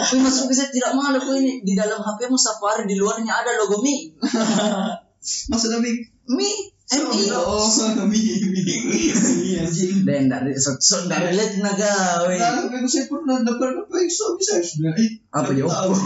aku 0.00 0.14
masuk 0.24 0.48
saya 0.50 0.72
tidak 0.72 0.96
malu 0.96 1.20
aku 1.20 1.36
ini 1.36 1.60
di 1.60 1.76
dalam 1.76 2.00
HP 2.00 2.32
mu 2.32 2.40
Safari 2.40 2.88
di 2.88 2.96
luarnya 2.96 3.44
ada 3.44 3.60
logo 3.60 3.84
Mi 3.84 4.08
Maksudnya? 5.24 5.80
Mi 5.80 5.92
Mi 6.28 6.50
Oh, 6.84 7.64
mi, 8.12 8.20
mi, 8.52 8.60
mi, 8.60 9.56
anjing. 9.56 10.04
dan 10.04 10.28
dari 10.28 10.52
so, 10.52 10.76
so 10.76 11.08
dari 11.08 11.32
lihat 11.32 11.56
naga 11.64 12.28
Nah, 12.28 12.68
tapi 12.68 12.84
saya 12.84 13.08
pernah 13.08 13.40
dapat 13.40 13.88
apa 13.88 13.96
iso 14.04 14.36
bisa 14.36 14.60
sudah. 14.60 14.92
Apa 15.32 15.50
ya. 15.56 15.64
Apa? 15.72 15.96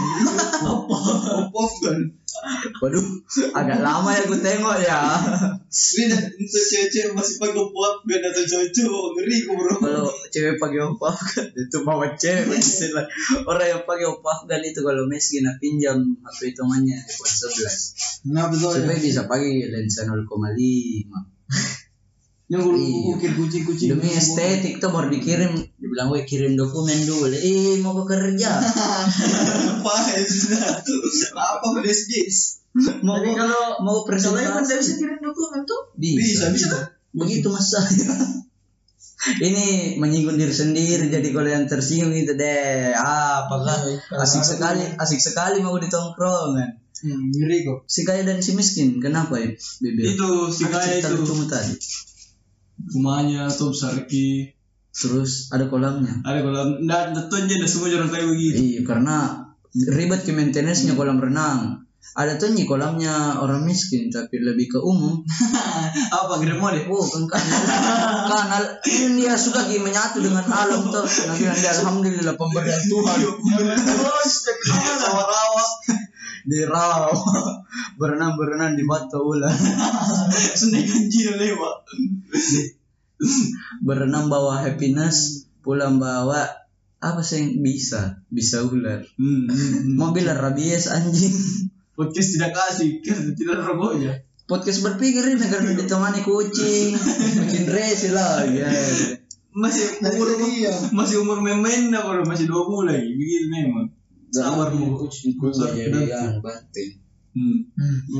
Apa 1.51 1.61
kan? 1.83 1.99
Waduh 2.77 3.05
agak 3.53 3.79
lama 3.79 4.09
ya 4.09 4.21
gue 4.23 4.39
tengok 4.39 4.77
ya 4.79 4.99
Ini 5.69 6.05
untuk 6.09 6.63
cewek-cewek 6.65 7.13
masih 7.13 7.35
pakai 7.37 7.61
pop 7.69 8.01
gak 8.03 8.19
datang 8.19 8.41
cowok-cowok 8.43 9.05
ngeri 9.13 9.37
kok 9.39 9.53
bro. 9.53 9.75
kalau 9.77 10.03
cewek 10.27 10.55
pakai 10.57 10.79
opa 10.81 11.07
Afgan 11.09 11.47
itu 11.53 11.77
bawa 11.81 12.05
cewek 12.13 12.57
orang 13.49 13.67
yang 13.69 13.83
pakai 13.83 14.05
opa 14.05 14.29
Afgan 14.35 14.61
itu 14.61 14.79
kalau 14.79 15.05
Messi 15.05 15.39
nak 15.39 15.57
pinjam 15.57 15.97
HP 16.19 16.51
hitungannya 16.51 16.97
iPhone 16.99 17.33
11 18.25 18.33
Nah 18.33 18.45
betul. 18.47 18.71
supaya 18.75 18.97
bisa 18.97 19.21
pakai 19.25 19.67
lensa 19.67 20.03
0,5 20.03 20.25
Yang 22.49 22.61
gue 22.65 22.73
Iya. 22.75 23.13
ukir 23.13 23.31
kucing-kucing. 23.35 23.89
demi 23.93 24.09
estetik 24.09 24.81
tuh 24.81 24.89
baru 24.89 25.07
dikirim 25.07 25.68
dibilang 25.79 26.11
gue 26.11 26.27
kirim 26.27 26.59
dokumen 26.59 27.07
dulu. 27.07 27.31
Eh 27.31 27.79
mau 27.79 27.95
bekerja 27.95 28.51
Apa 29.79 29.93
ya 30.11 30.23
sudah? 30.27 30.83
Apa 31.33 31.67
Flash 31.79 32.59
mau 33.01 33.17
Tapi 33.17 33.31
kalau 33.33 33.81
mau 33.81 34.05
kalau 34.05 34.37
iPhone 34.37 34.61
tidak 34.61 34.79
bisa 34.85 34.93
presentasi 34.93 34.93
kirim 35.01 35.19
dokumen 35.23 35.61
tuh. 35.65 35.81
Bisa, 35.97 36.53
bisa. 36.53 36.77
begitu 37.09 37.47
mas. 37.49 37.73
Saya 37.73 37.89
ini 39.47 39.97
menyinggung 39.99 40.39
diri 40.39 40.53
sendiri 40.53 41.11
jadi 41.11 41.27
kalau 41.35 41.49
yang 41.49 41.65
tersinggung 41.67 42.15
itu 42.15 42.39
deh 42.39 42.95
ah 42.95 43.43
apakah 43.43 43.75
asik 44.23 44.45
sekali 44.45 44.79
asik 44.95 45.19
sekali 45.19 45.59
mau 45.59 45.75
di 45.79 45.89
tongkrongan. 45.89 46.77
Hmm, 46.99 47.31
ngeri 47.31 47.63
kok. 47.63 47.87
si 47.87 48.03
kaya 48.03 48.27
dan 48.27 48.43
si 48.43 48.59
miskin 48.59 48.99
kenapa 48.99 49.39
ya 49.39 49.55
bibir? 49.79 50.19
Itu 50.19 50.51
si 50.51 50.67
kaya 50.67 50.99
itu. 50.99 51.07
lucumu 51.15 51.47
tadi? 51.47 51.71
Rumahnya 52.95 53.47
tuh 53.51 53.71
besarki. 53.71 54.58
Terus 54.89 55.53
ada 55.53 55.69
kolamnya 55.69 56.11
Ada 56.25 56.39
kolam. 56.41 56.67
Nggak, 56.83 57.01
tentu 57.13 57.33
aja 57.37 57.53
ada 57.55 57.67
semua 57.69 57.87
jalan 57.93 58.09
kayak 58.09 58.27
begitu. 58.27 58.57
iya 58.57 58.79
karena 58.81 59.15
ribet 59.93 60.25
ke 60.25 60.33
maintenance-nya 60.33 60.97
kolam 60.97 61.21
renang 61.21 61.85
ada 62.09 62.41
tuh 62.41 62.49
nih 62.51 62.65
kolamnya 62.65 63.37
orang 63.37 63.69
miskin 63.69 64.09
tapi 64.09 64.41
lebih 64.41 64.65
ke 64.65 64.79
umum 64.81 65.21
Apa 66.17 66.41
gede 66.41 66.57
mau 66.57 66.73
deh? 66.73 66.89
oh 66.89 67.05
kan 67.05 67.21
kan 67.29 67.43
kan 68.49 68.63
ini 68.81 69.21
dia 69.21 69.37
suka 69.37 69.69
ki 69.69 69.77
menyatu 69.77 70.17
dengan 70.17 70.41
alam 70.41 70.89
tuh 70.89 71.05
nanti 71.05 71.45
nanti 71.45 71.67
alhamdulillah 71.69 72.33
pemberian 72.33 72.81
Tuhan 72.81 73.17
Rawa-rawa. 75.05 75.65
di 76.49 76.65
rawa 76.65 77.13
berenang 77.99 78.33
berenang 78.33 78.73
di 78.73 78.83
batu 78.89 79.19
ular 79.21 79.53
Seneng 80.59 80.87
anjing 80.87 81.35
lewat. 81.37 81.77
berenang 83.87 84.31
bawa 84.31 84.63
happiness 84.63 85.47
pulang 85.59 85.99
bawa 85.99 86.47
apa 86.99 87.21
sih 87.23 87.39
yang 87.39 87.63
bisa 87.63 88.19
bisa 88.27 88.63
ular 88.63 89.03
Hmm. 89.15 89.47
mobil 89.95 90.27
rabies 90.27 90.91
anjing 90.91 91.35
Podcast 91.99 92.39
tidak 92.39 92.55
kasih, 92.55 93.03
kan 93.03 93.35
tidak 93.35 93.59
rokoknya. 93.59 94.23
podcast 94.47 94.87
berpikir 94.87 95.35
ini 95.35 95.45
karena 95.51 95.75
ditemani 95.75 96.23
kucing 96.23 96.95
kucing 96.95 97.67
resi 97.67 98.15
lah 98.15 98.47
ya 98.47 98.71
Masih 99.51 99.99
umur 100.07 100.31
masih 100.95 101.15
umur 101.19 101.43
dah 101.43 102.01
baru 102.07 102.23
masih 102.23 102.47
dua 102.47 102.63
bulan 102.63 102.95
lagi. 102.95 103.11
Begitu 103.19 103.45
memang. 103.51 103.91
Sabar 104.31 104.71
mu. 104.71 104.95
kucing 104.95 105.35
kucing 105.35 105.75
jadi 105.75 106.07
kan 106.07 106.39
banting 106.39 107.01
Hmm. 107.29 107.61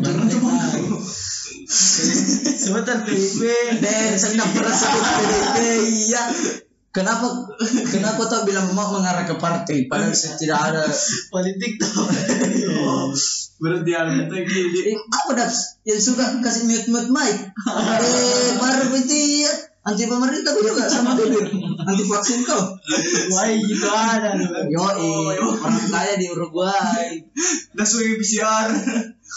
Jangan 0.05 0.27
cuma 0.29 0.53
sebentar 2.63 2.97
PIP 3.05 3.41
dan 3.81 4.17
sedang 4.17 4.49
tersebut 4.53 5.03
PDP 5.03 5.55
iya. 5.89 6.23
Kenapa 6.89 7.29
kenapa 7.93 8.25
tak 8.25 8.49
bilang 8.49 8.73
mau 8.73 8.89
mengarah 8.89 9.21
ke 9.21 9.37
partai 9.37 9.85
padahal 9.85 10.13
tidak 10.13 10.57
ada. 10.57 10.81
Politik 11.29 11.77
tuh 11.77 12.09
Berarti 13.61 13.91
ada. 13.93 14.25
Eh, 14.25 14.97
apa 14.97 15.31
dah? 15.37 15.49
Yang 15.85 15.99
suka 16.09 16.41
kasih 16.41 16.65
mute 16.65 16.89
mute 16.89 17.13
mic 17.13 17.53
eh 18.01 18.57
baru 18.57 18.89
itu 18.97 19.45
ya 19.45 19.53
anti 19.79 20.03
pemerintah 20.05 20.53
juga 20.59 20.83
sama 20.85 21.15
bibir 21.15 21.47
anti 21.89 22.03
vaksin 22.05 22.39
kau. 22.45 22.63
Wah 23.31 23.45
gitu 23.55 23.87
ada. 23.89 24.35
Yo 24.67 24.81
orang 24.83 25.87
kaya 25.89 26.13
di 26.19 26.27
Uruguay. 26.29 27.17
Dah 27.73 27.85
sebagai 27.85 28.19
PCR. 28.19 28.69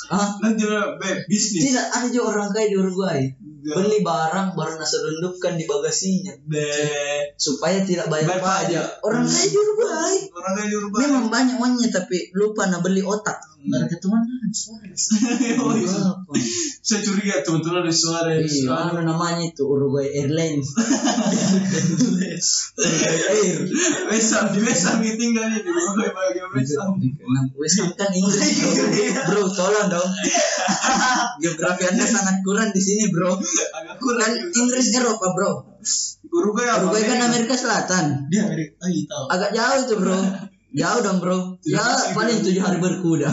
ah 0.09 0.29
Nanti 0.41 0.65
bisnis. 1.29 1.69
tidak 1.69 1.87
ada 1.93 2.07
juga 2.09 2.37
orang 2.37 2.51
kaya 2.51 2.67
di 2.69 2.77
Uruguay. 2.77 3.21
Beli 3.63 4.03
barang 4.03 4.59
baru 4.59 4.75
nasi 4.75 4.99
rendupkan 4.99 5.55
di 5.55 5.65
bagasinya. 5.71 6.35
Be. 6.51 6.67
supaya 7.39 7.79
tidak 7.87 8.11
bayar 8.11 8.43
pajak. 8.43 8.87
orang 9.07 9.23
kaya 9.23 9.47
di 9.47 9.57
Uruguay. 9.57 10.15
Orang 10.35 10.53
kayak 10.59 10.69
di 10.69 10.77
rumah. 10.77 10.99
memang 10.99 11.25
banyak 11.31 11.57
uangnya 11.63 11.89
tapi 11.95 12.35
lupa 12.35 12.67
nah 12.67 12.83
beli 12.83 13.07
otak 13.07 13.52
Nggak 13.63 13.95
ketemuan 13.95 14.23
Suarez 14.51 15.03
Oh, 15.63 15.73
iya. 15.79 16.19
Saya 16.83 17.01
curiga 17.01 17.41
teman-teman 17.47 17.87
ada 17.87 17.95
suara 17.95 18.35
Iya, 18.35 18.69
apa 18.69 19.01
namanya 19.01 19.47
itu 19.47 19.63
Uruguay 19.63 20.11
Airlines. 20.13 20.75
Uruguay 21.93 23.19
Air. 23.31 23.59
Wesam 24.11 24.45
di 24.51 24.61
Wesam 24.67 24.99
ini 25.01 25.15
tinggal 25.15 25.47
nih 25.49 25.63
di 25.63 25.71
rumah 25.71 26.11
bagian 26.11 26.51
Wesam. 26.53 26.99
West 27.55 27.79
Ham 27.79 27.91
kan 27.95 28.11
Inggris 28.11 28.51
bro. 29.31 29.47
tolong 29.47 29.87
dong. 29.89 30.11
Geografi 31.43 31.83
anda 31.87 32.05
sangat 32.05 32.43
kurang 32.43 32.75
di 32.75 32.83
sini 32.83 33.15
bro. 33.15 33.31
Agak 33.31 33.97
Kan 33.97 34.03
kurang. 34.03 34.33
Inggris 34.51 34.87
Eropa 34.93 35.27
bro. 35.33 35.51
Uruguay? 36.33 36.67
Uruguay 36.83 37.03
kan 37.05 37.21
Amerika 37.29 37.55
Selatan. 37.55 38.27
dia 38.27 38.47
Amerika 38.47 38.75
oh 38.81 38.89
iya 38.89 39.05
tahu 39.07 39.25
Agak 39.31 39.51
jauh 39.53 39.83
tuh 39.87 39.97
bro. 40.01 40.19
Jauh 40.73 41.01
dong 41.05 41.21
bro. 41.21 41.61
Ya 41.69 41.85
paling 42.17 42.41
tujuh 42.41 42.65
hari 42.65 42.81
berkuda. 42.81 43.29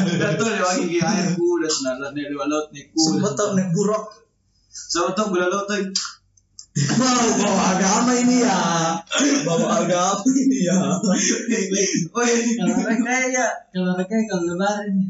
Udah 0.00 0.30
tuh 0.40 0.48
lewat 0.48 0.74
gigi 0.80 1.00
air 1.04 1.36
kuda 1.36 1.68
senalat 1.68 2.16
nih 2.16 2.32
lewat 2.32 2.48
laut 2.48 2.72
nih 2.72 2.88
kuda. 2.88 3.28
tau 3.36 3.52
naik 3.52 3.68
buruk. 3.76 4.04
Sama 4.72 5.12
tuh 5.12 5.28
gula 5.28 5.52
laut 5.52 5.68
tuh. 5.68 5.92
Wow, 6.74 7.38
bawa 7.38 7.78
agama 7.78 8.12
ini 8.18 8.42
ya. 8.42 8.58
Bawa 9.46 9.86
agama 9.86 10.26
ini 10.26 10.66
ya. 10.66 10.74
Woi, 12.10 12.32
kalau 12.58 12.74
mereka 12.82 13.14
ya 13.30 13.46
kalau 13.70 13.94
mereka 13.94 14.14
kalau 14.26 14.42
lebaran 14.50 14.90
ya 14.98 15.06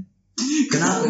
Kenapa 0.69 1.07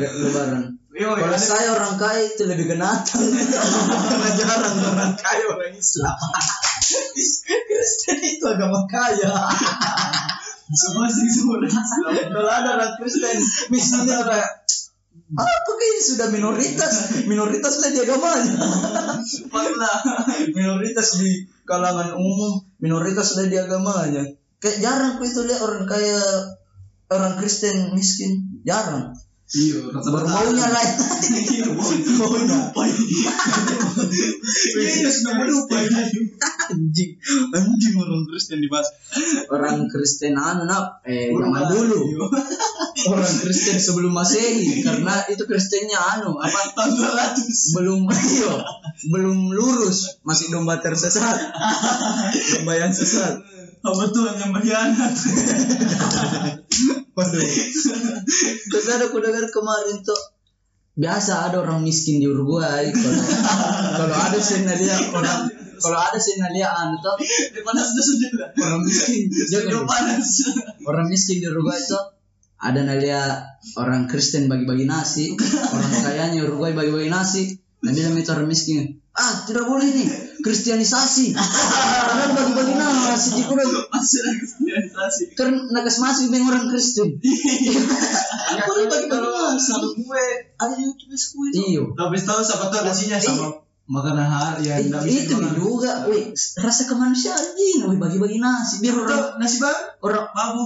gak 0.00 0.12
lebaran? 0.18 0.73
Kalau 0.94 1.34
saya 1.34 1.74
orang 1.74 1.98
kaya 1.98 2.22
itu 2.30 2.46
lebih 2.46 2.70
genatan. 2.70 3.18
Karena 3.18 4.30
jarang 4.38 4.76
orang 4.78 5.14
kaya 5.18 5.44
orang 5.50 5.74
Islam. 5.74 6.18
Kristen 7.66 8.18
itu 8.22 8.44
agama 8.46 8.86
kaya. 8.86 9.34
semua 10.70 11.10
sih 11.10 11.26
semua 11.26 11.58
orang 11.58 11.74
Islam. 11.74 12.14
Kalau 12.30 12.50
ada 12.50 12.70
orang 12.78 12.92
Kristen, 13.02 13.42
misalnya 13.74 14.22
kayak 14.22 14.50
apa 15.34 15.70
kayaknya 15.74 16.02
sudah 16.14 16.28
minoritas, 16.30 16.94
minoritas 17.26 17.74
lah 17.82 17.90
di 17.90 17.98
agamanya. 17.98 18.54
Pernah. 19.50 19.96
minoritas 20.54 21.18
di 21.18 21.50
kalangan 21.66 22.14
umum, 22.14 22.62
minoritas 22.78 23.34
lah 23.34 23.50
di 23.50 23.58
agamanya. 23.58 24.30
Kayak 24.62 24.78
jarang 24.78 25.14
itu 25.18 25.40
lihat 25.42 25.58
orang 25.58 25.90
kaya 25.90 26.22
orang 27.10 27.34
Kristen 27.42 27.98
miskin, 27.98 28.62
jarang. 28.62 29.10
Iya, 29.44 29.92
Baru 29.92 30.24
maunya 30.24 30.66
lah. 30.72 30.86
Iya, 31.28 31.68
maunya. 31.76 32.60
Iya, 34.72 35.08
sudah 35.12 35.34
melupa. 35.36 35.76
anjing. 36.64 37.12
Anjing 37.52 37.94
orang 38.00 38.24
Kristen 38.24 38.64
dibahas. 38.64 38.88
Orang 39.52 39.84
Kristen 39.92 40.32
anu 40.40 40.64
nak 40.64 41.04
eh 41.04 41.28
zaman 41.28 41.60
dulu. 41.68 42.24
orang 43.12 43.34
Kristen 43.44 43.76
sebelum 43.76 44.16
masehi 44.16 44.80
karena 44.80 45.28
itu 45.28 45.44
Kristennya 45.44 46.00
anu 46.00 46.40
apa? 46.40 46.60
Tahun 46.72 46.92
200. 46.96 47.76
belum 47.76 48.00
iya. 48.08 48.52
Belum 49.12 49.52
lurus. 49.52 50.24
Masih 50.24 50.48
domba 50.48 50.80
tersesat. 50.80 51.36
Domba 52.56 52.80
yang 52.80 52.96
sesat 52.96 53.53
Apa 53.84 54.02
tuh 54.08 54.24
yang 54.32 54.50
berkhianat? 54.50 55.12
Waduh. 57.14 57.42
terus 58.66 58.86
ada 58.90 59.06
aku 59.06 59.22
dengar 59.22 59.46
kemarin 59.46 60.02
tuh 60.02 60.18
biasa 60.94 61.46
ada 61.46 61.62
orang 61.62 61.82
miskin 61.82 62.18
di 62.18 62.26
Uruguay 62.26 62.90
kalau 62.90 63.22
kalau 63.94 64.16
ada 64.18 64.38
senalia 64.38 64.94
orang 65.10 65.46
kalau 65.78 65.98
ada 65.98 66.18
senalia 66.18 66.70
anu 66.70 66.98
tuh 66.98 67.14
Di 67.20 67.60
panas 67.62 67.94
dah 67.94 68.02
sudah. 68.02 68.30
orang 68.58 68.82
miskin 68.82 69.26
Sudah 69.30 69.62
jangan 69.70 69.86
panas. 69.86 70.26
orang 70.82 71.06
miskin 71.06 71.38
di 71.38 71.46
Uruguay 71.46 71.78
itu 71.78 71.98
ada 72.56 72.80
nalia 72.82 73.22
orang 73.76 74.08
Kristen 74.08 74.48
bagi-bagi 74.48 74.86
nasi 74.86 75.34
orang 75.70 75.92
kayanya 76.02 76.40
Uruguay 76.42 76.74
bagi-bagi 76.74 77.10
nasi 77.10 77.42
nah 77.78 77.92
bilang 77.92 78.16
itu 78.16 78.30
orang 78.32 78.48
miskin 78.48 78.90
ah 79.12 79.44
tidak 79.46 79.66
boleh 79.66 79.86
nih 79.86 80.08
kristianisasi. 80.44 81.32
Karena 81.32 82.24
bagi-bagi 82.36 82.74
nasi 82.76 83.28
Masih 83.88 84.18
ada 84.20 84.32
kristianisasi. 84.36 85.22
karena 85.32 85.58
nakas 85.72 85.96
masih 86.04 86.28
dengan 86.28 86.52
orang 86.52 86.68
Kristen. 86.68 87.16
Ya, 87.24 88.62
Boleh 88.68 88.86
bagi-bagi 88.86 89.08
kalau 89.08 89.32
nasi 89.32 89.56
satu 89.56 89.88
kue 89.96 90.26
ada 90.60 90.74
YouTube 90.76 91.16
itu. 91.16 91.58
iyo 91.64 91.82
Tapi 91.96 92.20
tahu 92.20 92.44
siapa 92.44 92.68
tahu 92.68 92.84
nasinya 92.84 93.16
sama 93.16 93.63
makanan 93.84 94.28
hari 94.28 94.72
ya. 94.72 94.80
Eh, 94.80 94.88
itu 95.04 95.36
dimakan. 95.36 95.60
juga, 95.60 95.92
wih, 96.08 96.32
rasa 96.56 96.88
kemanusiaan 96.88 97.52
gini, 97.52 97.84
wih, 97.84 97.98
bagi-bagi 98.00 98.40
nasi, 98.40 98.80
biar 98.80 98.96
orang 98.96 99.36
nasi 99.36 99.60
bang? 99.60 99.94
orang 100.04 100.28
Babu. 100.36 100.64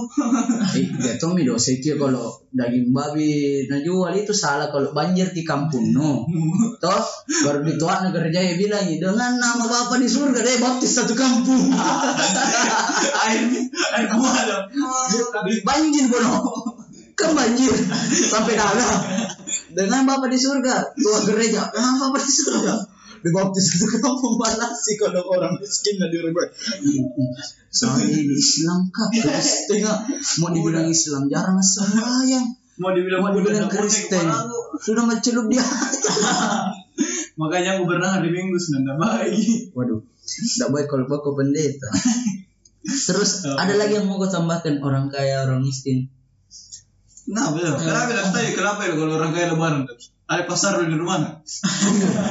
Eh, 0.75 0.85
dia 0.99 1.15
tuh 1.15 1.31
mi 1.31 1.47
dosa 1.47 1.71
itu 1.71 1.95
kalau 1.95 2.35
daging 2.51 2.91
babi 2.91 3.63
na 3.71 3.79
jual 3.79 4.11
itu 4.11 4.35
salah 4.35 4.67
kalau 4.67 4.91
banjir 4.91 5.31
di 5.31 5.47
kampung 5.47 5.95
no. 5.95 6.27
Toh 6.83 7.03
baru 7.47 7.63
dituan 7.63 8.11
negara 8.11 8.27
jaya 8.27 8.59
bilang 8.59 8.83
dengan 8.83 9.39
nama 9.39 9.63
bapak 9.63 10.03
di 10.03 10.11
surga 10.11 10.43
deh 10.43 10.59
baptis 10.59 10.91
satu 10.99 11.15
kampung. 11.15 11.71
air 13.31 13.43
air. 13.95 14.07
Tapi 15.31 15.51
banjir 15.63 16.11
bono. 16.11 16.35
Kan 17.15 17.35
banjir 17.35 17.71
sampai 18.11 18.59
dalam. 18.59 18.99
Dengan 19.71 20.03
bapak 20.03 20.27
di 20.27 20.39
surga 20.39 20.99
tua 20.99 21.19
gereja 21.23 21.71
dengan 21.71 21.95
bapak 21.95 22.21
di 22.27 22.31
surga. 22.31 22.98
Dibaptis 23.19 23.65
satu 23.75 23.99
kampung 23.99 24.35
balas 24.39 24.79
sih 24.83 24.95
kalau 24.95 25.27
orang 25.27 25.59
miskin 25.59 25.99
di 25.99 26.17
rumah. 26.19 26.47
Soalnya 27.69 28.15
ini 28.15 28.33
Islam 28.33 28.89
kah? 28.89 29.09
Terus 29.11 29.67
tengok 29.67 29.97
mau 30.39 30.49
dibilang 30.55 30.87
Islam 30.87 31.27
jarang 31.27 31.59
sembahyang. 31.59 32.47
Mau 32.79 32.95
dibilang 32.95 33.21
Mau 33.27 33.35
dibilang 33.35 33.67
Kristen 33.67 34.25
sudah 34.79 35.03
mencelup 35.03 35.51
dia. 35.51 35.63
Makanya 37.39 37.79
aku 37.79 37.83
pernah 37.87 38.19
hari 38.19 38.31
Minggu 38.31 38.55
sudah 38.59 38.95
baik. 38.99 39.71
Waduh, 39.75 40.03
tidak 40.23 40.69
baik 40.75 40.87
kalau 40.91 41.05
baku 41.07 41.35
pendeta. 41.35 41.87
Terus 42.83 43.43
ada 43.45 43.73
lagi 43.75 43.99
yang 43.99 44.07
mau 44.07 44.19
gue 44.19 44.31
tambahkan 44.31 44.79
orang 44.79 45.11
kaya 45.11 45.43
orang 45.43 45.63
miskin. 45.63 46.07
Nah 47.29 47.51
betul. 47.53 47.77
Kenapa 47.77 48.09
bilang 48.09 48.29
tadi 48.33 48.49
kenapa 48.55 48.79
ya 48.87 48.95
kalau 48.95 49.13
orang 49.19 49.31
kaya 49.35 49.45
lebaran? 49.51 49.83
Ada 50.29 50.45
pasar 50.45 50.85
di 50.85 50.93
rumah. 50.93 51.41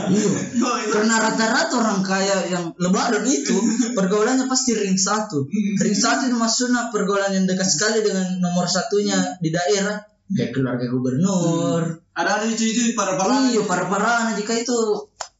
Iya. 0.09 0.31
Oh, 0.59 0.77
itu. 0.79 0.91
Karena 0.91 1.19
rata-rata 1.19 1.75
orang 1.79 2.01
kaya 2.03 2.47
yang 2.51 2.75
lebaran 2.79 3.23
itu 3.27 3.55
pergaulannya 3.95 4.47
pasti 4.47 4.75
ring 4.75 4.99
satu. 4.99 5.47
Ring 5.51 5.97
satu 5.97 6.31
itu 6.31 6.37
maksudnya 6.39 6.95
pergaulan 6.95 7.35
yang 7.35 7.47
dekat 7.47 7.67
sekali 7.67 8.03
dengan 8.03 8.39
nomor 8.43 8.71
satunya 8.71 9.39
di 9.43 9.51
daerah. 9.51 9.99
Kayak 10.31 10.55
keluarga 10.55 10.87
gubernur. 10.87 11.83
Ada 12.15 12.43
ada 12.43 12.47
itu 12.47 12.65
itu 12.71 12.81
para 12.95 13.15
para. 13.19 13.51
Iya, 13.51 13.63
para-para 13.67 14.35
jika 14.35 14.55
itu 14.55 14.79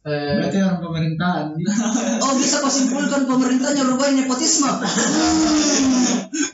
eh, 0.09 0.35
Berarti 0.41 0.59
orang 0.65 0.81
pemerintahan. 0.81 1.47
Oh 2.25 2.33
bisa 2.35 2.61
kau 2.61 2.73
simpulkan 2.73 3.29
pemerintahnya 3.29 3.87
rubah 3.87 4.11
nepotisme. 4.11 4.69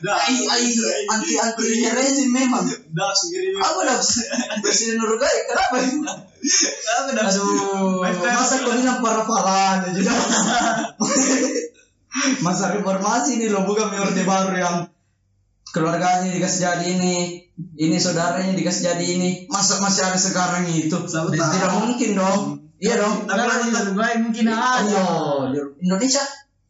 Dah, 0.03 0.15
Ai 0.27 0.35
ai 0.45 0.65
anti 1.09 1.33
anti 1.39 1.65
rezim 1.89 2.29
memang. 2.31 2.63
dah 2.93 3.11
sendiri. 3.15 3.55
Apa 3.57 3.79
dah 3.87 3.97
presiden 4.63 5.01
Uruguay 5.01 5.47
kenapa? 5.49 5.75
Kenapa 5.81 7.09
dah? 7.17 7.25
Aduh, 7.25 8.05
masa 8.05 8.55
kau 8.61 8.75
bilang 8.77 8.99
para-para 9.01 9.89
juga. 9.91 10.13
masa 12.39 12.71
reformasi 12.71 13.41
ini 13.41 13.51
loh 13.51 13.67
bukan 13.67 13.91
orde 13.91 14.23
baru 14.23 14.55
yang 14.55 14.77
keluarganya 15.75 16.31
dikasih 16.31 16.59
jadi 16.63 16.85
ini, 16.95 17.17
ini 17.75 17.97
saudaranya 17.99 18.55
dikasih 18.55 18.95
jadi 18.95 19.05
ini. 19.19 19.29
Masa 19.51 19.83
masih 19.83 20.07
ada 20.07 20.15
sekarang 20.15 20.71
itu? 20.71 20.95
Tidak 20.95 21.71
mungkin 21.75 22.11
dong. 22.15 22.64
Iya 22.79 22.93
dong. 22.99 23.23
Tapi 23.23 23.39
Kalau 23.39 23.55
di 23.55 23.69
kan 23.71 23.83
Uruguay 23.87 24.13
mungkin 24.19 24.45
ada. 24.51 24.83
Ayo, 24.83 25.05
di 25.51 25.59
Indonesia 25.87 26.23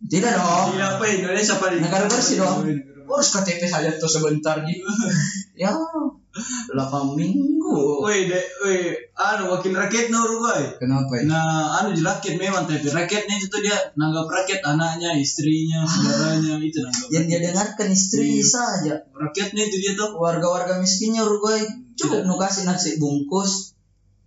tidak 0.06 0.32
dong. 0.38 0.68
Iya 0.78 0.86
apa 0.98 1.04
Indonesia 1.10 1.56
paling 1.58 1.82
Negara 1.82 2.06
bersih 2.06 2.38
dong. 2.38 2.60
Urus 3.06 3.38
KTP 3.38 3.70
saja 3.70 3.90
tuh 4.02 4.10
sebentar 4.10 4.66
gitu. 4.66 4.82
ya, 5.62 5.70
8 5.70 6.74
minggu. 7.14 7.78
Woi, 8.02 8.26
de, 8.26 8.42
woi, 8.66 8.98
anu 9.14 9.54
wakil 9.54 9.78
rakyat 9.78 10.10
no 10.10 10.26
Uruguay. 10.26 10.74
Kenapa 10.82 11.22
ya? 11.22 11.24
Nah, 11.30 11.80
anu 11.80 11.94
rakyat 11.94 12.36
memang 12.36 12.66
tapi 12.66 12.82
rakyatnya 12.82 13.36
itu 13.38 13.58
dia 13.62 13.78
nanggap 13.94 14.26
rakyat 14.26 14.62
anaknya, 14.66 15.14
istrinya, 15.22 15.86
saudaranya 15.90 16.58
itu 16.60 16.82
nanggap. 16.82 17.08
Yang 17.14 17.26
dia 17.30 17.40
dengarkan 17.46 17.88
istri 17.94 18.42
saja. 18.42 19.06
Rakyatnya 19.14 19.64
itu 19.70 19.78
dia 19.80 19.94
tuh. 19.94 20.18
Warga-warga 20.18 20.82
miskinnya 20.82 21.22
Uruguay 21.22 21.62
cukup 21.96 22.28
nu 22.28 22.36
kasih 22.36 22.68
nasi 22.68 22.98
bungkus 23.00 23.75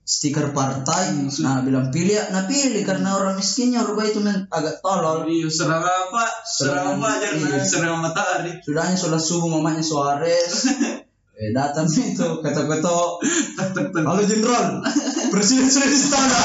stiker 0.08 0.50
partai 0.50 1.12
nah 1.38 1.60
bilang 1.60 1.92
pilih 1.92 2.16
ya 2.16 2.24
nah 2.28 2.42
pilih 2.42 2.80
karena 2.80 3.12
orang 3.12 3.36
miskinnya 3.36 3.84
Uruguay 3.84 4.08
itu 4.08 4.18
men- 4.18 4.48
agak 4.48 4.80
tolol 4.80 5.28
Iya, 5.28 5.44
serang 5.46 5.84
apa? 5.84 6.24
Serang 6.42 6.96
apa 6.96 7.06
aja? 7.12 7.28
iya. 7.28 7.60
Serang 7.60 8.00
matahari. 8.00 8.56
sudahnya 8.58 8.96
sholat 8.96 9.20
subuh 9.20 9.48
mamanya 9.50 9.84
Suarez 9.84 10.64
eh 11.38 11.52
datang 11.52 11.84
itu 11.86 12.24
kata-kata 12.40 13.20
Tak 13.54 13.68
tak 13.70 13.86
tak. 13.92 14.02
halo 14.02 14.24
jenderal 14.24 14.80
presiden 15.28 15.68
sudah 15.68 15.86
istana 15.86 16.40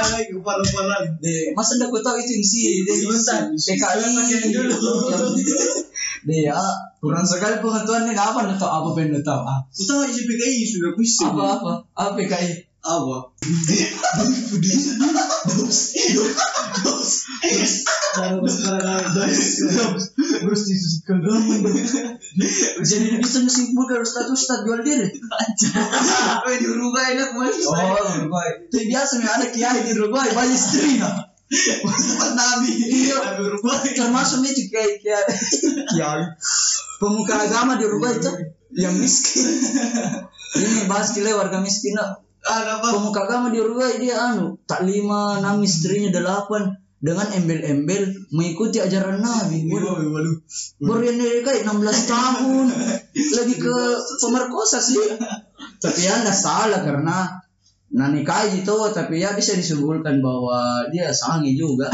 lagi 0.00 0.32
ke 0.32 0.40
parah-parahan. 0.42 1.04
Deh, 1.22 1.54
masa 1.54 1.78
ndak 1.78 1.92
kau 1.94 2.02
tahu 2.02 2.16
itu 2.18 2.30
yang 2.38 2.44
si 2.46 2.60
dia 2.82 2.94
Susah, 2.98 3.38
PKI 3.54 4.50
dulu. 4.50 4.76
Dia 6.24 6.56
kurang 7.04 7.26
sekali 7.28 7.60
pengetahuannya 7.60 8.16
apa 8.16 8.38
ndak 8.48 8.58
tahu 8.58 8.70
apa 8.70 8.88
pengen 8.96 9.20
tahu 9.20 9.40
ah. 9.44 9.60
Ku 9.68 9.82
tahu 9.84 10.08
isi 10.08 10.24
PKI 10.24 10.62
sudah 10.64 10.90
pusing. 10.96 11.30
apa 11.30 11.44
apa? 11.60 11.72
Apa 11.94 12.10
PKI 12.16 12.73
Apa? 12.84 13.32
Terus 20.44 20.60
disusikan 20.68 21.18
Jadi 22.84 23.06
bisa 23.24 23.38
disimpulkan 23.40 24.04
Ustaz 24.04 24.28
Ustaz 24.28 24.68
jual 24.68 24.84
diri 24.84 25.08
Woi 26.44 26.56
di 26.60 26.66
Uruguay 26.68 27.16
nak 27.16 27.32
kemarin. 27.32 27.56
Oh 27.72 28.04
Uruguay 28.20 28.48
Itu 28.68 28.76
biasa 28.84 29.12
nih 29.16 29.28
ada 29.32 29.46
kiai 29.48 29.80
di 29.88 29.92
Uruguay 29.96 30.28
banyak 30.36 30.52
istrinya 30.52 31.32
Tempat 31.44 32.32
Nabi. 32.36 32.68
Iya. 32.84 33.40
Uruguay. 33.40 33.96
Termasuk 33.96 34.44
itu 34.44 34.68
kiai 34.68 35.00
kiai 35.00 35.24
Kiai 35.88 36.36
Pemuka 37.00 37.48
agama 37.48 37.80
di 37.80 37.88
Uruguay 37.88 38.20
itu 38.20 38.28
Yang 38.76 38.94
miskin 39.00 39.48
Ini 40.54 40.84
bahas 40.86 41.10
kile 41.16 41.32
warga 41.34 41.58
miskin 41.64 41.96
nak. 41.96 42.23
Apa? 42.44 42.92
Pemuka 42.92 43.24
agama 43.24 43.48
di 43.48 43.56
Uruguay 43.56 43.96
dia 43.96 44.20
anu 44.20 44.60
Tak 44.68 44.84
lima, 44.84 45.40
enam 45.40 45.64
istrinya 45.64 46.12
delapan. 46.12 46.76
Dengan 47.04 47.28
embel-embel 47.36 48.32
mengikuti 48.32 48.80
ajaran 48.80 49.20
Nabi. 49.20 49.68
Baru 50.80 51.02
yang 51.04 51.20
kayak 51.44 51.68
16 51.68 51.84
tahun. 52.16 52.66
Lebih 53.12 53.56
ke 53.60 53.76
pemerkosa 54.24 54.80
sih. 54.80 54.96
Tapi 55.84 56.00
ya 56.00 56.24
nggak 56.24 56.32
salah 56.32 56.80
karena 56.80 57.44
nah 57.94 58.10
nikahi 58.10 58.64
itu 58.66 58.74
tapi 58.90 59.22
ya 59.22 59.36
bisa 59.36 59.52
disimpulkan 59.52 60.24
bahwa 60.24 60.88
dia 60.88 61.12
sangi 61.12 61.60
juga. 61.60 61.92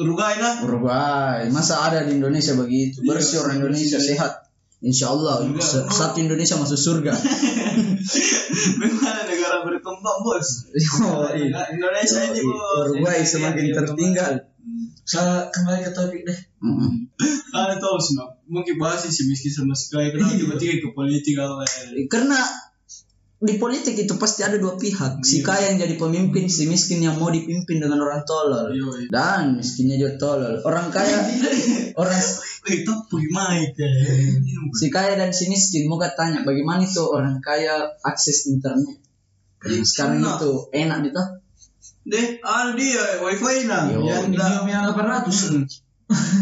Uruguay 0.00 0.40
lah. 0.40 0.64
Uruguay 0.64 1.52
masa 1.52 1.84
ada 1.84 2.08
di 2.08 2.16
Indonesia 2.16 2.56
begitu? 2.56 3.04
Bersih 3.04 3.44
orang 3.44 3.60
Indonesia 3.60 4.00
sehat 4.00 4.47
Insya 4.78 5.10
Allah 5.10 5.42
se- 5.58 5.86
satu 5.90 6.22
Indonesia 6.22 6.54
masuk 6.54 6.78
surga 6.78 7.10
Memang 8.80 9.26
negara 9.26 9.66
berkembang 9.66 10.18
bos. 10.22 10.70
Oh, 11.02 11.26
iya. 11.34 11.66
Indonesia 11.74 12.20
ini 12.30 12.40
bos. 12.46 12.94
Uruguay 12.94 13.20
semakin 13.26 13.74
tertinggal 13.74 14.32
Saya 15.02 15.48
kembali 15.50 15.82
ke 15.82 15.90
topik 15.90 16.22
deh. 16.22 16.38
Ada 17.50 17.80
tahu 17.80 17.96
sih. 17.98 18.14
Mungkin 18.46 18.76
bahas 18.78 19.02
si 19.08 19.26
miskin 19.26 19.50
sama 19.50 19.74
si 19.74 19.90
kaya 19.90 20.12
kenapa 20.14 20.36
tiba-tiba 20.36 20.84
ke 20.84 20.88
politik 20.94 21.34
ya. 21.40 21.48
karena 22.06 22.38
di 23.38 23.54
politik 23.54 23.94
itu 23.94 24.18
pasti 24.18 24.42
ada 24.42 24.58
dua 24.58 24.74
pihak 24.74 25.22
si 25.22 25.46
kaya 25.46 25.70
yang 25.70 25.78
jadi 25.78 25.94
pemimpin 25.94 26.50
si 26.50 26.66
miskin 26.66 26.98
yang 26.98 27.22
mau 27.22 27.30
dipimpin 27.30 27.78
dengan 27.78 28.02
orang 28.02 28.26
tolol 28.26 28.74
Yo, 28.74 28.90
yo. 28.90 29.06
dan 29.14 29.54
miskinnya 29.54 29.94
juga 29.94 30.18
tolol 30.18 30.58
orang 30.66 30.90
kaya 30.90 31.22
orang 32.02 32.18
itu 32.66 32.92
si 34.74 34.86
kaya 34.90 35.14
dan 35.14 35.30
si 35.30 35.46
miskin 35.46 35.86
mau 35.86 36.02
tanya 36.02 36.42
bagaimana 36.42 36.82
itu 36.82 36.98
orang 37.06 37.38
kaya 37.38 37.94
akses 38.02 38.50
internet 38.50 38.98
yang 39.62 39.86
sekarang 39.86 40.18
itu 40.18 40.66
enak 40.74 41.06
gitu 41.06 41.22
Deh, 42.08 42.40
anu 42.40 42.72
dia 42.72 43.20
wifi 43.20 43.68
nah. 43.68 43.84
Yo. 43.84 44.00
Yang 44.00 44.32
yang 44.64 44.88
800. 44.96 45.28
Hmm. 45.28 45.68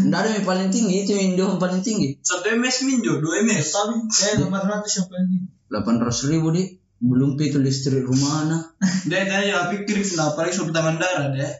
Nggak 0.07 0.19
ada 0.23 0.29
yang 0.39 0.47
paling 0.47 0.69
tinggi 0.71 1.03
itu 1.03 1.11
yang 1.11 1.35
Indo 1.35 1.43
yang 1.43 1.59
paling 1.59 1.83
tinggi 1.83 2.15
Satu 2.23 2.47
MS 2.55 2.87
minjo, 2.87 3.19
dua 3.19 3.43
MS. 3.43 3.75
Tapi 3.75 3.99
eh 4.07 4.33
800 4.47 4.95
yang 4.95 5.07
paling 5.11 5.27
tinggi. 5.27 5.47
delapan 5.67 5.95
ratus 5.99 6.31
ribu 6.31 6.55
di 6.55 6.63
belum 6.97 7.37
itu 7.37 7.61
listrik 7.61 8.01
rumah 8.05 8.47
anak 8.47 8.63
Deh, 9.05 9.21
tanya 9.29 9.45
ya 9.45 9.57
pikir 9.69 10.01
lah, 10.17 10.33
apalagi 10.33 10.57
sobat 10.57 10.73
taman 10.73 10.97
darah 10.97 11.29
deh. 11.29 11.53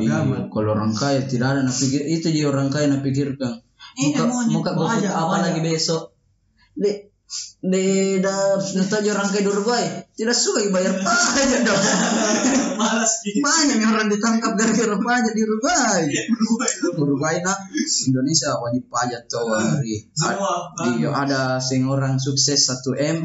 Iya, 0.00 0.48
kalau 0.52 0.76
orang 0.76 0.92
kaya 0.92 1.24
tidak 1.24 1.56
ada 1.56 1.60
nak 1.64 1.76
pikir 1.76 2.04
itu 2.08 2.28
dia 2.28 2.48
orang 2.48 2.68
kaya 2.68 2.92
nak 2.92 3.00
pikirkan. 3.00 3.64
Ini 3.96 4.20
muka 4.52 4.76
muka 4.76 5.00
aja, 5.00 5.10
apa 5.16 5.48
lagi 5.48 5.60
besok? 5.64 6.12
Di 6.76 7.08
di 7.60 8.16
dah 8.24 8.56
neta 8.56 9.04
orang 9.04 9.28
kayak 9.28 9.52
Uruguay 9.52 9.84
tidak 10.16 10.32
suka 10.32 10.64
bayar 10.72 10.96
pajak 10.96 11.60
dong. 11.60 11.76
Malas 12.80 13.20
gitu. 13.20 13.44
banyak 13.44 13.84
orang 13.84 14.08
ditangkap 14.08 14.56
gara-gara 14.56 14.96
pajak 14.96 15.32
di 15.36 15.42
Uruguay 15.44 16.08
Uruguay 16.96 17.44
nak 17.44 17.68
Indonesia 18.08 18.56
wajib 18.56 18.88
pajak 18.88 19.28
tuh 19.28 19.44
hari. 19.44 20.08
Semua. 20.16 20.72
iya 20.96 21.12
ada 21.12 21.60
sing 21.60 21.84
orang 21.84 22.16
sukses 22.16 22.64
1 22.64 22.96
m 22.96 23.18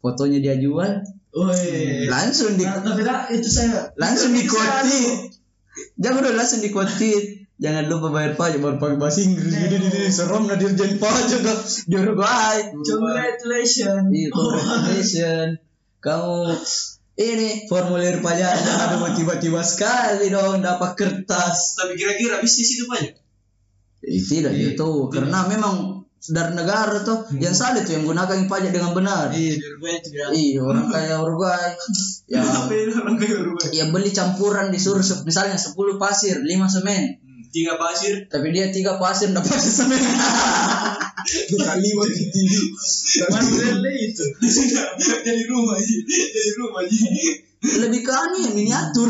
fotonya 0.00 0.38
dia 0.40 0.56
jual 0.56 1.04
Woi. 1.30 2.10
langsung 2.10 2.58
di 2.58 2.66
Nah, 2.66 3.30
itu 3.30 3.46
saya 3.46 3.94
langsung 3.94 4.34
di 4.34 4.42
quote 4.48 5.30
jangan 5.96 6.26
udah 6.26 6.34
langsung 6.34 6.60
di 6.64 6.74
quote 6.74 7.12
jangan 7.60 7.86
lupa 7.86 8.08
bayar 8.10 8.32
pajak 8.34 8.58
baru 8.58 8.76
pakai 8.80 8.96
bahasa 8.96 9.20
Inggris 9.22 9.52
gini 9.52 9.76
gini 9.92 10.08
serem 10.08 10.48
nah 10.48 10.56
dirjen 10.56 10.96
pajak 10.96 11.40
dah 11.44 11.58
di 11.86 11.94
Uruguay 11.94 12.58
Congratulations. 12.72 14.08
Iya, 14.10 14.28
congratulations. 14.32 15.52
Kamu 16.00 16.56
ini 17.20 17.68
formulir 17.68 18.24
pajaknya 18.24 18.72
ada 18.80 19.12
tiba-tiba 19.12 19.60
sekali 19.60 20.32
dong 20.32 20.64
dapat 20.64 20.96
kertas. 20.96 21.76
Tapi 21.76 21.92
kira-kira 22.00 22.40
bisnis 22.40 22.80
itu 22.80 22.88
banyak. 22.88 23.20
Eh, 24.00 24.16
tidak 24.24 24.56
gitu, 24.56 25.12
karena 25.12 25.44
memang 25.44 25.89
dari 26.22 26.52
negara 26.52 27.00
tuh 27.00 27.24
yang 27.34 27.56
salah 27.56 27.80
tuh 27.80 27.96
yang 27.96 28.04
gunakan 28.04 28.44
pajak 28.44 28.70
dengan 28.70 28.92
benar. 28.92 29.32
Iya, 29.32 29.56
di 29.56 29.64
Uruguay. 29.64 29.96
Iya, 30.30 30.60
orang 30.60 30.86
kaya 30.86 31.14
Uruguay. 31.18 31.70
Ya, 32.30 32.46
orang 32.46 33.18
kayak 33.18 33.42
Uruguay? 33.42 33.68
ya 33.74 33.84
beli 33.90 34.14
campuran 34.14 34.70
disuruh 34.70 35.02
se- 35.02 35.24
misalnya 35.24 35.58
10 35.58 35.74
pasir, 35.96 36.38
5 36.38 36.46
semen. 36.70 37.18
Hmm, 37.18 37.42
Tiga 37.50 37.74
pasir. 37.74 38.30
Tapi 38.30 38.54
dia 38.54 38.70
tiga 38.70 38.94
pasir 38.96 39.34
dapat 39.34 39.58
semen. 39.58 39.98
Lima 41.78 42.04
tinggi. 42.06 42.62
Mana 43.28 43.90
itu? 43.92 44.24
Jadi 45.20 45.42
rumah 45.46 45.76
sih. 45.76 45.98
Jadi 46.06 46.50
rumah 46.56 46.82
sih. 46.84 47.08
lebih 47.60 48.00
ke 48.00 48.08
anu 48.08 48.40
ya 48.40 48.56
miniatur 48.56 49.04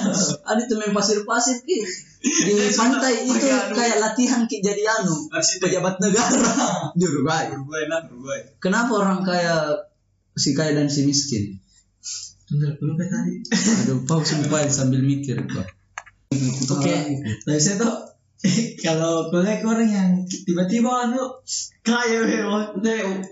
ada 0.54 0.62
tuh 0.70 0.78
main 0.78 0.94
pasir-pasir 0.94 1.58
ki 1.66 1.82
di 2.22 2.54
pantai 2.70 3.26
itu 3.26 3.34
Pakai 3.34 3.50
anu. 3.50 3.74
kayak 3.74 3.98
latihan 3.98 4.40
ki 4.46 4.62
jadi 4.62 4.86
anu 4.86 5.26
pejabat 5.58 5.98
negara 5.98 6.38
di 6.98 7.02
Uruguay 7.02 7.50
Uruguay 7.50 7.90
nak 7.90 8.06
Uruguay. 8.06 8.46
kenapa 8.62 8.94
orang 8.94 9.26
kaya 9.26 9.82
si 10.38 10.54
kaya 10.54 10.78
dan 10.78 10.86
si 10.86 11.02
miskin 11.02 11.58
Tunggu 12.46 12.78
dulu 12.78 12.94
tadi. 12.94 13.42
aduh 13.82 13.98
pau 14.06 14.22
sumpah 14.22 14.62
sambil 14.70 15.02
mikir 15.02 15.42
kok 15.42 15.66
Oke, 16.78 16.94
dari 17.42 17.58
saya 17.58 17.82
tuh 17.82 17.90
kalau 18.84 19.32
kuliah 19.32 19.58
ke 19.58 19.66
orang 19.66 19.88
yang 19.88 20.10
tiba-tiba 20.28 21.08
anu 21.08 21.40
kaya 21.80 22.20
memang 22.22 22.76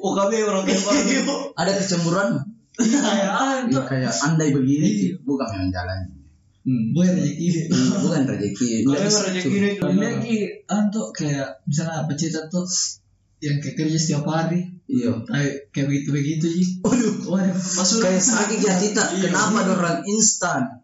OKB 0.00 0.32
orang 0.48 0.64
kayak 0.64 0.82
ada 1.60 1.72
kecemburuan? 1.76 2.40
Kaya 2.74 3.28
anu 3.30 3.78
ya, 3.78 3.82
kayak 3.84 4.12
andai 4.24 4.50
begini 4.50 4.88
Ki. 4.88 5.06
bukan 5.22 5.46
memang 5.54 5.70
jalan. 5.70 5.98
Bukan 6.64 7.12
rezeki. 7.20 7.44
Iya, 7.44 7.62
bukan 8.00 8.22
rezeki. 8.24 8.68
Bisa 8.88 9.20
rezeki. 9.28 9.76
Kalau 9.78 10.00
lagi 10.00 10.36
anu 10.66 11.02
kayak 11.12 11.48
misalnya 11.68 12.08
pecinta 12.08 12.40
tuh 12.48 12.64
yang 13.44 13.60
kayak 13.60 13.76
kerja 13.76 13.98
setiap 14.00 14.24
hari. 14.24 14.72
Iya. 14.88 15.12
Kayak 15.28 15.72
kayak 15.72 15.86
begitu 15.88 16.08
begitu 16.12 16.46
sih 16.48 16.66
Waduh. 16.84 17.24
waduh 17.24 17.56
masuk 17.56 18.04
kayak 18.04 18.20
sakit 18.20 18.60
ya 18.60 18.76
Tita 18.76 19.00
kenapa 19.16 19.64
orang 19.64 20.04
instan 20.04 20.83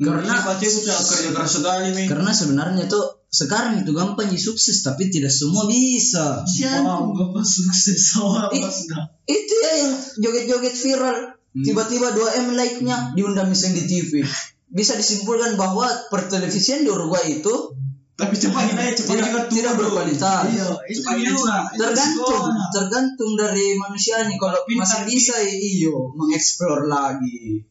Karena 0.00 0.32
pasti 0.40 0.64
aku 0.64 0.76
sudah 0.80 0.96
kerja 0.96 1.28
keras 1.36 1.50
sekali 1.60 1.88
nih. 1.92 2.06
Karena 2.08 2.32
sebenarnya 2.32 2.84
tuh 2.88 3.20
sekarang 3.28 3.84
itu 3.84 3.92
gampang 3.92 4.32
di 4.32 4.40
sukses 4.40 4.80
tapi 4.80 5.12
tidak 5.12 5.30
semua 5.30 5.68
bisa. 5.68 6.40
Wow, 6.80 7.12
bapak 7.12 7.44
sukses 7.44 8.00
sama 8.00 8.48
Ih. 8.56 8.64
mas 8.64 8.88
dah. 8.88 9.12
Itu 9.28 9.54
ya 9.60 9.72
yang 9.84 9.92
joget-joget 10.24 10.74
viral. 10.74 11.18
Tiba-tiba 11.50 12.14
2 12.16 12.42
M 12.46 12.56
like-nya 12.56 13.12
diundang 13.12 13.52
misalnya 13.52 13.82
di 13.82 13.84
TV. 13.86 14.24
Bisa 14.70 14.96
disimpulkan 14.96 15.60
bahwa 15.60 15.86
pertelevisian 16.08 16.86
di 16.86 16.90
Uruguay 16.90 17.42
itu 17.42 17.76
Tapi 18.20 18.36
cepat 18.36 18.68
kita 18.68 18.82
ya 18.84 18.92
cepat 18.92 19.14
tidak, 19.16 19.44
tidak 19.48 19.72
berkualitas. 19.80 20.44
Iya, 20.52 20.68
itu 20.92 21.08
juga. 21.24 21.72
Tergantung, 21.72 22.52
tergantung 22.68 23.32
dari 23.32 23.80
manusianya. 23.80 24.36
Kalau 24.36 24.60
masih 24.68 25.08
bisa 25.08 25.40
iyo 25.40 26.12
mengeksplor 26.12 26.84
lagi. 26.84 27.64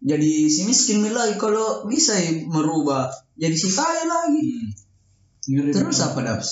Jadi 0.00 0.48
si 0.48 0.64
miskin 0.64 1.04
lagi 1.12 1.36
kalau 1.36 1.84
bisa 1.84 2.16
ya 2.16 2.32
merubah 2.48 3.12
jadi 3.36 3.52
si 3.52 3.68
kaya 3.72 4.08
lagi. 4.08 4.72
Terus 5.44 5.98
apa 6.00 6.24
daps? 6.24 6.48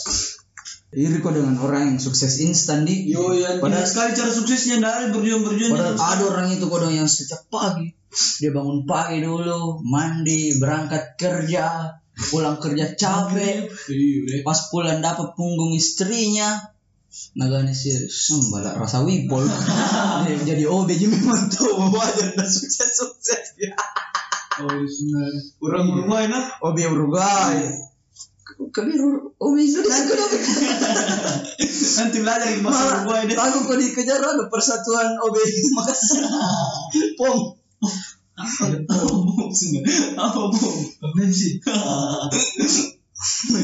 Iri 0.88 1.20
kok 1.20 1.36
dengan 1.36 1.60
orang 1.60 1.92
yang 1.92 1.98
sukses 2.00 2.40
instan 2.40 2.88
di. 2.88 3.12
Yo 3.12 3.36
ya, 3.36 3.60
Padahal- 3.60 3.84
sekali 3.84 4.16
cara 4.16 4.32
suksesnya 4.32 4.80
dari 4.80 5.12
berjuang 5.12 5.44
berjuang. 5.44 5.76
Padahal 5.76 5.96
ada 5.96 6.24
orang 6.32 6.48
itu 6.52 6.64
kodong 6.64 6.96
yang 6.96 7.08
sejak 7.08 7.44
pagi 7.52 7.92
dia 8.40 8.50
bangun 8.50 8.88
pagi 8.88 9.20
dulu, 9.20 9.84
mandi, 9.84 10.56
berangkat 10.56 11.20
kerja, 11.20 11.92
pulang 12.32 12.56
kerja 12.56 12.96
capek, 12.96 13.68
Iya, 13.68 14.40
pas 14.42 14.72
pulang 14.72 15.04
dapat 15.04 15.36
punggung 15.36 15.76
istrinya. 15.76 16.56
Nagani 17.36 17.72
sih 17.72 18.08
sembala 18.08 18.76
rasa 18.76 19.04
wipol. 19.04 19.44
Dia 20.26 20.54
jadi 20.54 20.64
OB 20.66 20.88
jadi 20.88 21.06
memang 21.12 21.52
tuh 21.52 21.76
wajar 21.92 22.28
dan 22.34 22.48
sukses 22.48 22.90
sukses 22.96 23.54
ya. 23.60 23.76
Orang 25.62 25.84
Uruguay 25.94 26.26
nak. 26.26 26.58
OB 26.64 26.76
Uruguay. 26.90 27.70
Kebiru 28.74 29.38
OB 29.38 29.54
Indonesia 29.62 30.02
kenapa? 30.08 30.36
Nanti 31.98 32.16
belajar 32.18 32.48
di 32.50 32.60
Malah, 32.64 33.06
Uruguay 33.06 33.22
deh. 33.30 33.36
Aku 33.38 33.70
kok 33.70 33.78
dikejar 33.78 34.18
ada 34.18 34.50
persatuan 34.50 35.14
OB 35.22 35.36
Makassar. 35.78 36.26
Pom. 37.18 37.58
Apa 38.38 40.42
bom? 40.46 40.76
Pemain 41.02 41.30
sih. 41.30 41.58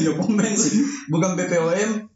Ya 0.03 0.11
pom 0.19 0.35
bensin. 0.35 0.83
Bukan 1.07 1.39
BPOM. 1.39 2.11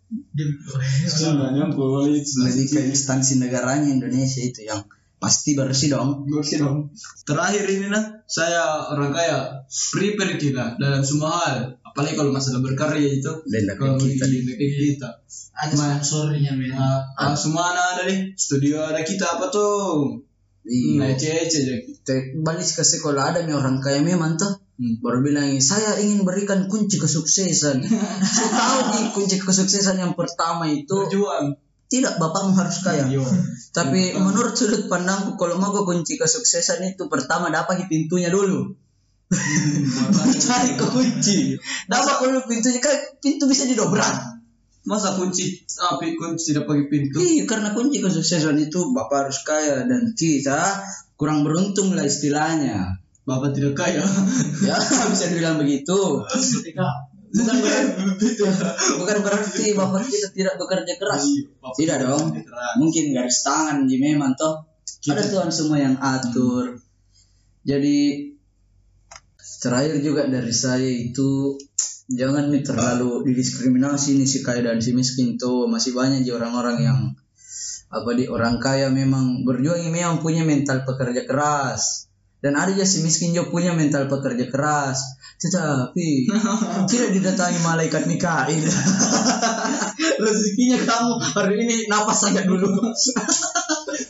Ke 2.70 2.82
instansi 2.90 3.38
negaranya 3.38 3.90
Indonesia 3.90 4.42
itu 4.42 4.66
yang 4.66 4.82
pasti 5.20 5.54
bersih 5.54 5.94
dong. 5.94 6.26
Bersih 6.26 6.64
dong. 6.64 6.90
Terakhir 7.28 7.68
ini 7.70 7.92
nah, 7.92 8.24
saya 8.26 8.90
orang 8.90 9.12
kaya 9.12 9.68
prepare 9.94 10.40
kita 10.40 10.80
dalam 10.80 11.04
semua 11.04 11.30
hal. 11.44 11.58
Apalagi 11.84 12.16
kalau 12.16 12.32
masalah 12.32 12.62
berkarya 12.64 13.20
itu. 13.20 13.32
Dan 13.50 13.70
Kalau 13.76 14.00
kita 14.00 14.26
di 14.26 14.42
di 14.46 14.54
negeri 14.56 14.96
kita. 14.96 15.10
Ada 15.60 15.76
sponsornya 15.76 16.56
men. 16.56 16.72
Ah, 16.72 17.04
ah, 17.20 17.36
semua 17.36 17.76
anak 17.76 17.86
ada 18.00 18.04
nih. 18.08 18.20
Studio 18.40 18.80
ada 18.88 19.04
kita 19.04 19.38
apa 19.38 19.52
tuh? 19.52 20.24
Nah, 20.70 21.10
Iya. 21.10 21.18
ece-ece 21.18 21.66
aja. 21.66 21.76
Te- 22.06 22.38
balik 22.46 22.68
ke 22.68 22.84
sekolah 22.86 23.34
ada 23.34 23.40
nih 23.42 23.58
orang 23.58 23.82
kaya 23.82 24.06
memang 24.06 24.38
tuh 24.38 24.54
Hmm. 24.80 24.96
baru 25.04 25.20
bilang 25.20 25.60
saya 25.60 26.00
ingin 26.00 26.24
berikan 26.24 26.72
kunci 26.72 27.04
kesuksesan 27.04 27.84
saya 28.40 28.48
tahu 28.48 28.80
nih 28.96 29.06
kunci 29.12 29.36
kesuksesan 29.36 30.00
yang 30.00 30.16
pertama 30.16 30.72
itu 30.72 31.04
Berjuang. 31.04 31.60
tidak 31.92 32.16
bapakmu 32.16 32.56
harus 32.56 32.80
kaya 32.80 33.12
Yo. 33.12 33.28
tapi 33.76 34.16
menurut 34.16 34.56
sudut 34.56 34.88
pandangku 34.88 35.36
kalau 35.36 35.60
mau 35.60 35.76
ke 35.76 35.84
kunci 35.84 36.16
kesuksesan 36.16 36.96
itu 36.96 37.12
pertama 37.12 37.52
dapat 37.52 37.92
pintunya 37.92 38.32
dulu 38.32 38.72
cari 40.48 40.72
ke 40.80 40.86
kunci 40.88 41.60
dapat 41.92 42.16
dulu 42.32 42.40
pintunya 42.48 42.80
kan 42.80 43.20
pintu 43.20 43.52
bisa 43.52 43.68
didobrak 43.68 44.40
Masa 44.88 45.20
kunci 45.20 45.60
api 45.76 46.16
kunci 46.16 46.56
tidak 46.56 46.66
pakai 46.66 46.88
pintu? 46.88 47.20
Iya, 47.20 47.44
karena 47.44 47.76
kunci 47.76 48.00
kesuksesan 48.00 48.56
itu 48.64 48.96
bapak 48.96 49.28
harus 49.28 49.44
kaya 49.44 49.84
dan 49.84 50.16
kita 50.16 50.82
kurang 51.20 51.44
beruntung 51.44 51.92
lah 51.94 52.08
istilahnya. 52.08 52.96
Bapak 53.30 53.54
tidak 53.54 53.78
kaya. 53.78 54.02
Ya, 54.66 54.74
bisa 55.14 55.30
dibilang 55.30 55.62
begitu. 55.62 56.26
Ketika 56.26 57.10
Bukan 57.30 57.58
berarti, 57.62 58.26
bukan 58.98 59.18
berarti 59.22 59.66
bapak 59.78 60.02
kita 60.10 60.34
tidak 60.34 60.58
bekerja 60.58 60.94
keras. 60.98 61.30
Tidak 61.78 61.98
dong. 62.02 62.34
Mungkin 62.82 63.14
garis 63.14 63.46
tangan 63.46 63.86
ji 63.86 64.02
memang 64.02 64.34
toh. 64.34 64.66
Ada 65.06 65.30
Tuhan 65.30 65.54
semua 65.54 65.78
yang 65.78 65.96
atur. 66.02 66.82
Jadi 67.62 68.34
terakhir 69.62 70.02
juga 70.02 70.26
dari 70.26 70.50
saya 70.50 70.90
itu 70.90 71.54
jangan 72.10 72.50
nih 72.50 72.66
terlalu 72.66 73.22
didiskriminasi 73.30 74.18
nih 74.18 74.26
si 74.26 74.42
kaya 74.42 74.66
dan 74.66 74.82
si 74.82 74.98
miskin 74.98 75.38
tuh 75.38 75.70
masih 75.70 75.94
banyak 75.94 76.26
ji 76.26 76.34
orang-orang 76.34 76.82
yang 76.82 77.00
apa 77.94 78.10
di 78.18 78.26
orang 78.26 78.58
kaya 78.58 78.90
memang 78.90 79.46
berjuang 79.46 79.94
memang 79.94 80.18
punya 80.18 80.42
mental 80.42 80.82
pekerja 80.86 81.26
keras 81.30 82.09
dan 82.40 82.56
ada 82.56 82.72
juga 82.72 82.88
si 82.88 83.04
miskin 83.04 83.36
juga 83.36 83.52
punya 83.52 83.76
mental 83.76 84.08
pekerja 84.08 84.48
keras. 84.48 85.20
Tetapi 85.40 86.28
tidak 86.92 87.10
didatangi 87.16 87.60
malaikat 87.64 88.04
Mikail. 88.08 88.64
Rezekinya 90.24 90.80
kamu 90.84 91.12
hari 91.36 91.56
ini 91.64 91.76
napas 91.88 92.28
saja 92.28 92.44
dulu. 92.44 92.68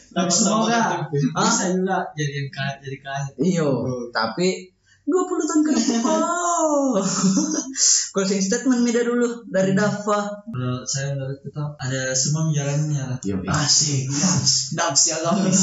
Tapi 0.09 0.31
semoga 0.33 1.05
bisa 1.13 1.73
juga 1.73 2.05
jadi 2.17 2.45
yang 2.45 2.49
kaya 2.49 2.73
jadi 2.81 2.97
kaya. 3.01 3.29
iyo 3.39 3.69
tapi 4.09 4.73
20 5.09 5.49
tahun 5.49 5.61
ke 5.65 5.71
depan. 5.73 6.21
Closing 8.13 8.41
statement 8.43 8.81
Mida 8.83 9.01
dulu 9.05 9.47
dari 9.47 9.71
Dava. 9.73 10.43
Menurut 10.51 10.85
saya 10.85 11.15
menurut 11.15 11.39
kita 11.41 11.63
ada 11.79 12.11
semua 12.13 12.51
jalannya 12.51 13.03
lah. 13.15 13.17
Asik. 13.55 14.09
Daps. 14.09 14.53
Daps 14.75 15.01
ya. 15.07 15.17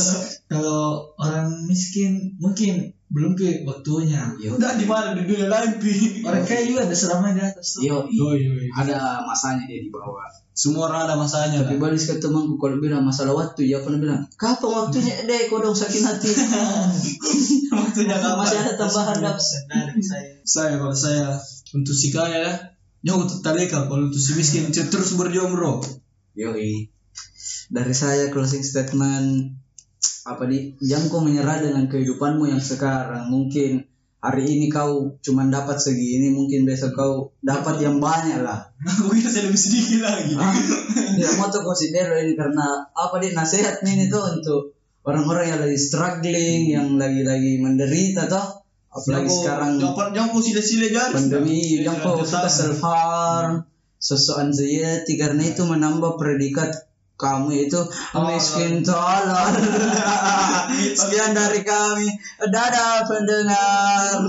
Kalau 0.51 1.12
orang 1.20 1.66
miskin 1.68 2.38
mungkin 2.40 2.95
belum 3.07 3.38
ke 3.38 3.62
waktunya. 3.62 4.34
Udah 4.34 4.74
di 4.74 4.82
mana 4.82 5.14
di 5.14 5.22
dunia 5.22 5.46
lain 5.46 5.78
pi. 5.78 6.26
Orang 6.26 6.42
kaya 6.42 6.66
juga 6.66 6.90
ada 6.90 6.96
selamanya 6.96 7.34
di 7.38 7.42
atas 7.54 7.66
tuh. 7.78 7.80
Yo, 7.86 7.98
iya. 8.11 8.66
ada 8.74 9.22
masanya 9.22 9.62
dia 9.70 9.78
di 9.78 9.94
bawah 9.94 10.26
Semua 10.57 10.90
orang 10.90 11.07
ada 11.07 11.14
masanya. 11.14 11.62
Tapi 11.62 11.78
balik 11.78 12.02
ke 12.02 12.18
temanku 12.18 12.59
kalau 12.59 12.82
bilang 12.82 13.07
masalah 13.07 13.38
waktu, 13.38 13.70
ya 13.70 13.78
pernah 13.78 14.02
bilang, 14.02 14.20
kapan 14.34 14.70
waktunya 14.72 15.14
deh 15.22 15.46
kau 15.46 15.62
dong 15.62 15.76
sakit 15.76 16.02
hati. 16.02 16.30
Waktunya 17.76 18.16
kapan? 18.16 18.40
Masih 18.40 18.59
ada 18.64 18.72
tambahan 18.74 19.18
daps. 19.20 19.46
Dari 19.68 20.02
saya. 20.02 20.30
Saya 20.42 20.74
kalau 20.80 20.96
saya 20.96 21.38
untuk 21.76 21.94
si 21.94 22.11
kaya 22.11 22.38
ya. 22.42 22.52
Jangan 23.07 23.30
untuk 23.30 23.40
taleka 23.44 23.86
kalau 23.86 24.11
untuk 24.11 24.18
si 24.18 24.34
miskin 24.34 24.72
terus 24.72 25.14
berjuang 25.14 25.54
bro. 25.54 25.78
Yoi. 26.34 26.90
Dari 27.70 27.94
saya 27.94 28.32
closing 28.34 28.64
statement 28.66 29.66
apa 30.26 30.42
di 30.51 30.74
jangan 30.82 31.07
kau 31.07 31.22
menyerah 31.22 31.62
dengan 31.62 31.86
kehidupanmu 31.86 32.51
yang 32.51 32.62
sekarang. 32.62 33.30
Mungkin 33.30 33.86
hari 34.18 34.42
ini 34.42 34.66
kau 34.66 35.14
cuma 35.22 35.47
dapat 35.47 35.78
segini, 35.78 36.34
mungkin 36.34 36.66
besok 36.66 36.99
kau 36.99 37.14
dapat 37.38 37.78
yang 37.78 38.03
banyak 38.03 38.42
lah. 38.42 38.74
Aku 38.82 39.14
kira 39.14 39.30
saya 39.30 39.47
lebih 39.47 39.61
sedikit 39.61 40.03
lagi. 40.03 40.34
Ah, 40.34 40.55
ya 41.14 41.30
mau 41.38 41.47
tuh 41.47 41.62
consider 41.62 42.11
ini 42.26 42.34
karena 42.34 42.90
apa 42.90 43.22
di 43.22 43.30
nasihat 43.30 43.80
ini 43.86 44.11
tuh 44.11 44.22
untuk 44.40 44.74
orang-orang 45.07 45.55
yang 45.55 45.61
lagi 45.62 45.78
struggling, 45.78 46.74
yang 46.74 46.99
lagi-lagi 46.99 47.62
menderita 47.62 48.26
toh. 48.26 48.66
Apalagi 48.90 49.28
sekarang 49.28 49.76
Jangan 49.76 50.09
jangan 50.16 50.28
kau 50.32 50.40
sila-sila 50.40 50.88
garis. 50.88 51.14
pandemi 51.20 51.84
yang 51.84 52.01
kau 52.01 52.16
suka 52.24 52.49
self 52.49 52.80
harm 52.80 53.68
sosok 54.01 54.49
anxiety 54.49 55.20
karena 55.20 55.42
itu 55.53 55.68
menambah 55.68 56.16
predikat 56.16 56.72
kamu 57.17 57.69
itu 57.69 57.81
miskin 58.12 58.85
tolol. 58.85 59.53
Sekian 61.01 61.33
dari 61.33 61.64
kami. 61.64 62.09
Dadah 62.45 63.09
pendengar 63.09 64.21